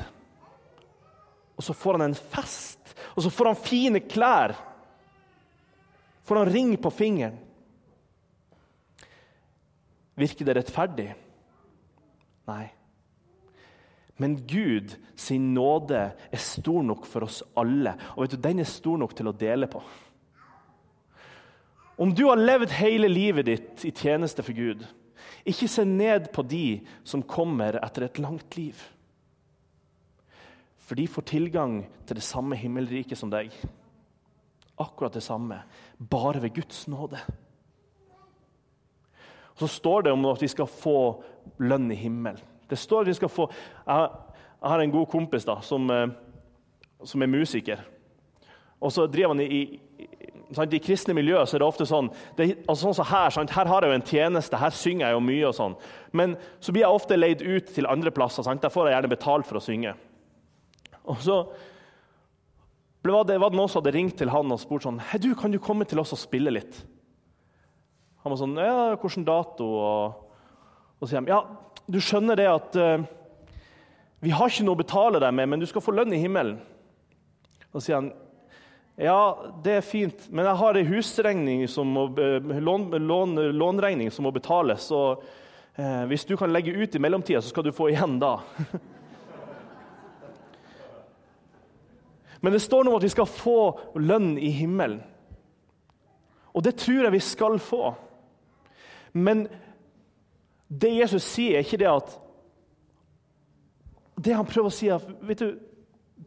Og 1.55 1.63
så 1.63 1.75
får 1.75 1.99
han 1.99 2.09
en 2.09 2.19
fest, 2.35 2.95
og 3.15 3.23
så 3.23 3.31
får 3.31 3.51
han 3.51 3.63
fine 3.63 4.03
klær. 4.03 4.55
Får 6.25 6.41
han 6.41 6.51
ring 6.51 6.75
på 6.81 6.91
fingeren. 6.91 7.39
Virker 10.15 10.47
det 10.47 10.55
rettferdig? 10.57 11.09
Nei. 12.47 12.65
Men 14.17 14.37
Gud 14.47 14.95
sin 15.19 15.53
nåde 15.53 16.01
er 16.15 16.39
stor 16.39 16.83
nok 16.83 17.07
for 17.09 17.27
oss 17.27 17.41
alle, 17.59 17.97
og 18.15 18.23
vet 18.23 18.35
du, 18.35 18.41
den 18.45 18.63
er 18.63 18.69
stor 18.69 18.99
nok 19.01 19.15
til 19.17 19.27
å 19.27 19.35
dele 19.35 19.67
på. 19.71 19.81
Om 21.99 22.11
du 22.15 22.25
har 22.27 22.39
levd 22.39 22.75
hele 22.75 23.09
livet 23.11 23.47
ditt 23.47 23.85
i 23.87 23.91
tjeneste 23.95 24.43
for 24.43 24.55
Gud, 24.55 24.83
ikke 25.47 25.69
se 25.69 25.85
ned 25.87 26.31
på 26.35 26.43
de 26.47 26.81
som 27.07 27.23
kommer 27.23 27.77
etter 27.83 28.07
et 28.07 28.19
langt 28.19 28.57
liv. 28.57 28.79
For 30.85 30.97
de 30.97 31.07
får 31.09 31.27
tilgang 31.31 31.79
til 32.05 32.19
det 32.19 32.25
samme 32.25 32.57
himmelriket 32.59 33.19
som 33.19 33.31
deg. 33.33 33.53
Akkurat 34.81 35.15
det 35.15 35.23
samme, 35.23 35.61
bare 35.97 36.41
ved 36.43 36.55
Guds 36.57 36.85
nåde. 36.91 37.19
Og 39.55 39.63
Så 39.63 39.67
står 39.67 40.01
det 40.01 40.11
om 40.11 40.25
at 40.27 40.41
vi 40.41 40.51
skal 40.51 40.67
få 40.67 41.23
lønn 41.63 41.91
i 41.91 41.95
himmelen. 41.99 42.54
Det 42.69 42.79
står 42.79 43.05
at 43.05 43.11
vi 43.11 43.17
skal 43.19 43.31
få 43.31 43.49
Jeg, 43.85 44.09
har 44.65 44.81
en 44.81 44.91
god 44.91 45.09
kompis 45.11 45.45
da, 45.45 45.59
som, 45.61 45.89
eh, 45.91 46.07
som 47.03 47.21
er 47.21 47.29
musiker. 47.29 47.83
Og 48.81 48.91
så 48.91 49.05
driver 49.07 49.35
han 49.35 49.43
i, 49.43 49.45
i, 49.45 50.07
sant, 50.53 50.73
I 50.73 50.81
kristne 50.81 51.13
miljøer 51.17 51.45
så 51.45 51.57
er 51.57 51.63
det 51.63 51.67
ofte 51.67 51.85
sånn 51.89 52.09
det, 52.37 52.47
altså 52.65 52.87
sånn 52.87 52.97
som 52.97 53.09
her, 53.09 53.29
sant, 53.33 53.53
her 53.55 53.69
har 53.69 53.85
jeg 53.85 53.93
jo 53.93 53.99
en 53.99 54.07
tjeneste, 54.09 54.59
her 54.61 54.73
synger 54.73 55.07
jeg 55.07 55.17
jo 55.17 55.21
mye. 55.27 55.45
og 55.49 55.55
sånn. 55.57 55.77
Men 56.11 56.35
så 56.59 56.73
blir 56.73 56.85
jeg 56.85 56.99
ofte 56.99 57.19
leid 57.19 57.45
ut 57.45 57.71
til 57.75 57.89
andre 57.89 58.13
plasser. 58.15 58.45
Sant? 58.45 58.63
Der 58.63 58.73
får 58.73 58.89
jeg 58.89 58.97
gjerne 58.97 59.13
betalt 59.13 59.49
for 59.49 59.61
å 59.61 59.63
synge. 59.63 59.95
Og 61.05 61.21
så 61.21 61.39
var 63.05 63.27
det, 63.29 63.37
var 63.37 63.51
det 63.53 63.59
noen 63.59 63.69
som 63.69 63.83
hadde 63.83 63.93
ringt 63.93 64.17
til 64.17 64.31
han 64.33 64.49
og 64.49 64.57
spurt 64.57 64.85
sånn 64.87 64.97
Hei, 65.11 65.19
du, 65.21 65.35
kan 65.37 65.53
du 65.53 65.59
komme 65.61 65.85
til 65.85 66.01
oss 66.01 66.15
og 66.15 66.17
spille 66.17 66.49
litt? 66.49 66.79
Han 68.23 68.33
var 68.33 68.39
sånn 68.41 68.55
Ja, 68.57 68.95
hvilken 68.97 69.27
dato? 69.27 69.67
Og, 69.77 70.31
og 70.97 71.05
så 71.05 71.11
sier 71.11 71.21
de 71.21 71.29
ja, 71.29 71.43
du 71.87 71.99
skjønner 72.01 72.39
det 72.39 72.47
at 72.49 72.77
uh, 72.79 73.03
vi 74.25 74.33
har 74.33 74.49
ikke 74.49 74.65
noe 74.65 74.77
å 74.77 74.83
betale 74.83 75.19
deg 75.21 75.33
med, 75.37 75.49
men 75.51 75.61
du 75.61 75.67
skal 75.69 75.83
få 75.85 75.93
lønn 75.93 76.13
i 76.15 76.21
himmelen. 76.21 76.57
Og 77.75 77.83
sier 77.83 77.99
han 77.99 78.13
ja, 78.95 79.51
det 79.63 79.73
er 79.75 79.81
fint, 79.83 80.29
men 80.31 80.47
jeg 80.47 80.55
har 80.55 80.77
ei 80.79 80.85
husregning 80.87 81.65
som 81.67 81.89
må, 81.91 82.05
lån, 82.15 82.85
lån, 83.03 83.35
lånregning 83.51 84.07
som 84.11 84.23
må 84.23 84.31
betales. 84.31 84.87
Og 84.95 85.19
eh, 85.75 86.05
hvis 86.07 86.23
du 86.23 86.37
kan 86.39 86.53
legge 86.53 86.71
ut 86.71 86.95
i 86.95 87.01
mellomtida, 87.03 87.41
så 87.43 87.51
skal 87.51 87.67
du 87.67 87.75
få 87.75 87.89
igjen 87.91 88.15
da. 88.21 88.39
men 92.39 92.55
det 92.55 92.63
står 92.63 92.87
om 92.87 92.95
at 92.95 93.03
vi 93.03 93.11
skal 93.11 93.27
få 93.27 93.59
lønn 93.99 94.37
i 94.39 94.53
himmelen. 94.55 95.03
Og 96.55 96.63
det 96.63 96.77
tror 96.79 97.03
jeg 97.03 97.17
vi 97.17 97.19
skal 97.19 97.59
få. 97.59 97.91
Men 99.11 99.49
det 100.67 100.91
Jesus 100.95 101.25
sier, 101.27 101.59
er 101.59 101.65
ikke 101.65 101.81
det 101.81 101.89
at 101.91 102.13
Det 104.25 104.33
han 104.33 104.47
prøver 104.47 104.71
å 104.71 104.73
si, 104.73 104.87
er 104.89 105.03
vet 105.27 105.41
du, 105.43 105.49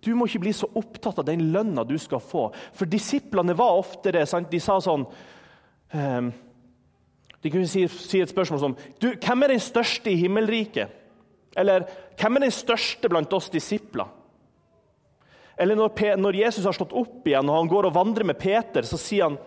du 0.04 0.12
må 0.14 0.28
ikke 0.28 0.42
bli 0.44 0.52
så 0.54 0.68
opptatt 0.78 1.18
av 1.18 1.26
den 1.26 1.48
lønna 1.54 1.82
du 1.88 1.96
skal 1.98 2.20
få. 2.22 2.48
For 2.76 2.86
disiplene 2.86 3.56
var 3.56 3.78
ofte 3.80 4.12
det. 4.14 4.26
Sant? 4.28 4.50
De 4.52 4.60
sa 4.62 4.76
sånn 4.84 5.06
um, 5.08 6.28
De 7.42 7.50
kunne 7.50 7.70
si, 7.70 7.86
si, 7.88 8.20
et 8.20 8.30
spørsmål 8.30 8.60
som 8.62 8.76
du, 9.00 9.08
Hvem 9.16 9.42
er 9.42 9.54
den 9.54 9.64
største 9.64 10.12
i 10.12 10.20
himmelriket? 10.20 10.94
Eller 11.58 11.88
hvem 12.20 12.38
er 12.38 12.46
den 12.46 12.54
største 12.54 13.10
blant 13.10 13.32
oss 13.34 13.48
disipler? 13.50 14.06
Eller 15.58 15.74
når, 15.74 15.90
når, 16.20 16.36
Jesus 16.44 16.66
har 16.68 16.76
stått 16.76 16.94
opp 16.94 17.26
igjen 17.26 17.48
og 17.50 17.56
han 17.56 17.70
går 17.70 17.88
og 17.88 17.96
vandrer 17.96 18.28
med 18.28 18.38
Peter, 18.38 18.86
så, 18.86 19.00
han, 19.24 19.40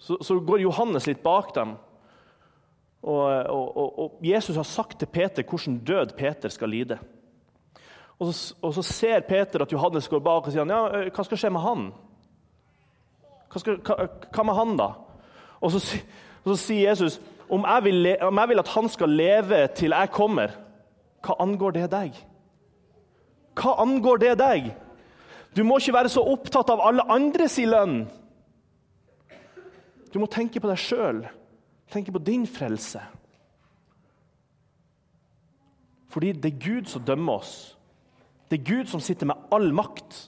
så, 0.00 0.16
så 0.18 0.40
går 0.42 0.64
Johannes 0.64 1.06
litt 1.06 1.22
bak 1.22 1.52
dem. 1.54 1.76
Og, 3.04 3.24
og, 3.52 3.98
og, 3.98 4.18
Jesus 4.24 4.56
har 4.56 4.64
sagt 4.64 4.98
til 4.98 5.10
Peter 5.12 5.44
hvordan 5.44 5.78
død 5.84 6.16
Peter 6.16 6.48
skal 6.48 6.68
lide. 6.72 6.98
Og 8.18 8.32
så, 8.32 8.54
og 8.62 8.74
så 8.74 8.82
ser 8.82 9.20
Peter 9.28 9.62
at 9.62 9.72
Johannes 9.72 10.08
går 10.08 10.22
bak 10.24 10.46
og 10.46 10.52
sier 10.54 10.64
ja, 10.70 11.08
hva 11.12 11.24
skal 11.26 11.40
skje 11.40 11.50
med 11.52 11.64
han? 11.64 11.88
Hva, 13.52 13.60
skal, 13.60 13.80
hva, 13.84 14.06
hva 14.32 14.46
med 14.48 14.56
han, 14.56 14.76
da? 14.80 14.88
Og 15.60 15.74
så, 15.74 15.82
så 16.46 16.56
sier 16.56 16.88
Jesus 16.88 17.20
om 17.52 17.66
jeg, 17.68 17.84
vil, 17.84 18.08
om 18.24 18.40
jeg 18.40 18.50
vil 18.50 18.62
at 18.62 18.72
han 18.72 18.88
skal 18.88 19.12
leve 19.20 19.66
til 19.76 19.92
jeg 19.92 20.12
kommer, 20.14 20.54
hva 21.24 21.36
angår 21.44 21.76
det 21.76 21.90
deg? 21.92 22.16
Hva 23.60 23.76
angår 23.84 24.22
det 24.22 24.34
deg? 24.40 24.72
Du 25.54 25.62
må 25.66 25.76
ikke 25.78 25.94
være 25.94 26.10
så 26.10 26.24
opptatt 26.24 26.72
av 26.72 26.82
alle 26.82 27.04
andres 27.12 27.58
lønn. 27.60 28.06
Du 30.10 30.18
må 30.22 30.26
tenke 30.30 30.62
på 30.62 30.70
deg 30.70 30.80
sjøl, 30.80 31.24
tenke 31.94 32.14
på 32.14 32.22
din 32.22 32.46
frelse. 32.50 33.02
Fordi 36.14 36.32
det 36.38 36.52
er 36.52 36.62
Gud 36.62 36.90
som 36.90 37.02
dømmer 37.02 37.40
oss. 37.40 37.54
Det 38.50 38.60
er 38.60 38.68
Gud 38.68 38.90
som 38.90 39.02
sitter 39.02 39.26
med 39.30 39.48
all 39.54 39.72
makt. 39.74 40.18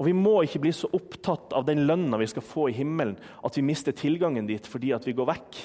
Og 0.00 0.06
Vi 0.08 0.14
må 0.16 0.40
ikke 0.42 0.62
bli 0.64 0.72
så 0.72 0.88
opptatt 0.96 1.52
av 1.52 1.66
den 1.68 1.84
lønna 1.86 2.18
vi 2.18 2.30
skal 2.30 2.42
få 2.46 2.70
i 2.70 2.78
himmelen, 2.78 3.18
at 3.44 3.56
vi 3.58 3.66
mister 3.66 3.92
tilgangen 3.92 4.48
dit 4.48 4.66
fordi 4.66 4.94
at 4.96 5.04
vi 5.06 5.12
går 5.12 5.28
vekk. 5.28 5.60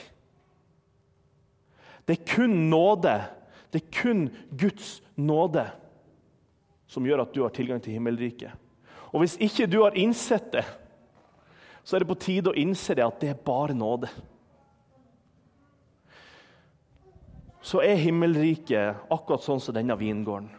Det 2.05 2.17
er 2.17 2.27
kun 2.35 2.57
nåde, 2.69 3.15
det 3.71 3.81
er 3.81 3.93
kun 3.95 4.27
Guds 4.51 4.99
nåde 5.15 5.63
som 6.85 7.07
gjør 7.07 7.23
at 7.23 7.33
du 7.33 7.41
har 7.41 7.55
tilgang 7.55 7.79
til 7.81 7.95
himmelriket. 7.95 8.51
Og 9.15 9.23
Hvis 9.23 9.37
ikke 9.39 9.69
du 9.71 9.79
har 9.81 9.95
innsett 9.97 10.51
det, 10.51 10.65
så 11.85 11.95
er 11.95 12.01
det 12.01 12.09
på 12.09 12.17
tide 12.17 12.49
å 12.49 12.57
innse 12.57 12.95
det 12.97 13.05
at 13.05 13.19
det 13.21 13.29
er 13.29 13.43
bare 13.45 13.75
nåde. 13.77 14.09
Så 17.65 17.81
er 17.85 18.01
himmelriket 18.01 19.05
akkurat 19.13 19.45
sånn 19.45 19.61
som 19.61 19.77
denne 19.77 19.97
vingården. 19.97 20.49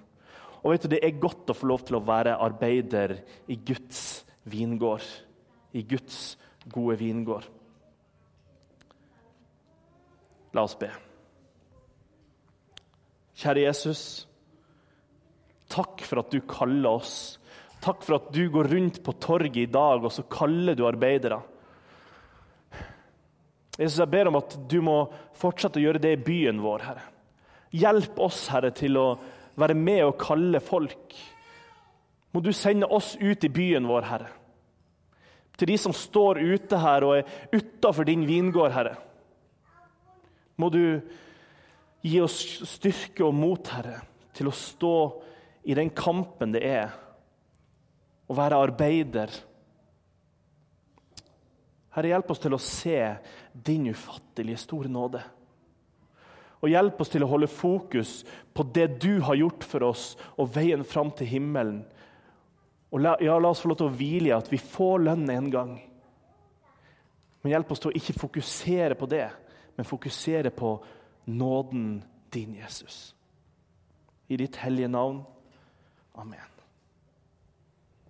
Og 0.63 0.73
vet 0.73 0.87
du, 0.87 0.89
Det 0.89 1.03
er 1.03 1.21
godt 1.23 1.51
å 1.51 1.55
få 1.55 1.67
lov 1.67 1.85
til 1.87 1.99
å 1.99 2.07
være 2.07 2.39
arbeider 2.43 3.21
i 3.47 3.57
Guds 3.57 4.25
vingård. 4.45 5.03
I 5.75 5.83
Guds 5.83 6.37
gode 6.67 6.97
vingård. 6.99 7.47
La 10.55 10.63
oss 10.63 10.75
be. 10.79 10.91
Kjære 13.37 13.67
Jesus, 13.67 14.03
takk 15.69 16.01
for 16.07 16.23
at 16.23 16.31
du 16.33 16.41
kaller 16.49 17.03
oss. 17.03 17.37
Takk 17.87 18.03
for 18.03 18.19
at 18.19 18.33
du 18.35 18.49
går 18.51 18.67
rundt 18.73 18.99
på 19.05 19.15
torget 19.23 19.61
i 19.63 19.69
dag, 19.71 20.03
og 20.03 20.11
så 20.11 20.25
kaller 20.27 20.75
du 20.75 20.89
arbeidere. 20.89 21.39
Jesus, 23.79 24.01
jeg 24.01 24.11
ber 24.11 24.31
om 24.31 24.39
at 24.41 24.57
du 24.67 24.81
må 24.83 24.97
fortsette 25.37 25.79
å 25.79 25.85
gjøre 25.85 26.01
det 26.03 26.17
i 26.17 26.25
byen 26.27 26.59
vår, 26.65 26.83
Herre. 26.83 27.05
Hjelp 27.77 28.19
oss, 28.25 28.41
Herre, 28.51 28.73
til 28.75 28.99
å 28.99 29.07
være 29.61 29.77
med 29.79 30.03
og 30.07 30.17
kalle 30.19 30.63
folk. 30.65 31.15
Må 32.35 32.43
du 32.43 32.51
sende 32.57 32.89
oss 32.91 33.15
ut 33.21 33.47
i 33.47 33.53
byen 33.53 33.87
vår, 33.87 34.09
Herre. 34.11 34.33
Til 35.57 35.71
de 35.71 35.79
som 35.81 35.95
står 35.95 36.43
ute 36.43 36.83
her 36.83 37.07
og 37.07 37.21
er 37.21 37.55
utafor 37.55 38.09
din 38.09 38.27
vingård, 38.27 38.75
Herre. 38.75 38.97
Må 40.59 40.73
du 40.75 40.83
gi 42.03 42.19
oss 42.25 42.41
styrke 42.67 43.29
og 43.29 43.37
mot, 43.37 43.71
Herre, 43.77 44.01
til 44.35 44.51
å 44.51 44.59
stå 44.59 44.97
i 45.71 45.77
den 45.79 45.95
kampen 45.95 46.51
det 46.57 46.67
er 46.67 47.06
å 48.27 48.37
være 48.37 48.59
arbeider. 48.59 49.33
Herre, 51.97 52.13
hjelp 52.13 52.31
oss 52.35 52.43
til 52.43 52.57
å 52.57 52.61
se 52.61 52.99
din 53.67 53.89
ufattelige 53.89 54.61
store 54.67 54.91
nåde. 54.93 55.23
Og 56.65 56.73
hjelp 56.73 57.01
oss 57.01 57.13
til 57.13 57.25
å 57.25 57.31
holde 57.31 57.49
fokus 57.53 58.19
på 58.57 58.65
det 58.75 58.89
du 59.03 59.21
har 59.25 59.39
gjort 59.39 59.65
for 59.65 59.87
oss, 59.87 60.15
og 60.37 60.51
veien 60.57 60.85
fram 60.85 61.13
til 61.17 61.29
himmelen. 61.31 61.83
Og 62.93 63.03
la, 63.03 63.15
ja, 63.23 63.37
la 63.39 63.53
oss 63.53 63.63
få 63.63 63.71
lov 63.71 63.81
til 63.81 63.91
å 63.91 63.97
hvile 63.97 64.31
i 64.31 64.37
at 64.37 64.51
vi 64.51 64.61
får 64.61 65.05
lønn 65.05 65.29
en 65.33 65.51
gang. 65.53 65.77
Men 67.43 67.55
hjelp 67.55 67.73
oss 67.73 67.83
til 67.85 67.93
å 67.93 67.99
ikke 68.01 68.17
fokusere 68.19 68.99
på 68.99 69.09
det, 69.11 69.29
men 69.77 69.89
fokusere 69.89 70.51
på 70.57 70.73
nåden 71.31 72.01
din, 72.35 72.57
Jesus. 72.59 73.15
I 74.29 74.41
ditt 74.41 74.59
hellige 74.59 74.91
navn. 74.91 75.23
Amen. 76.17 76.56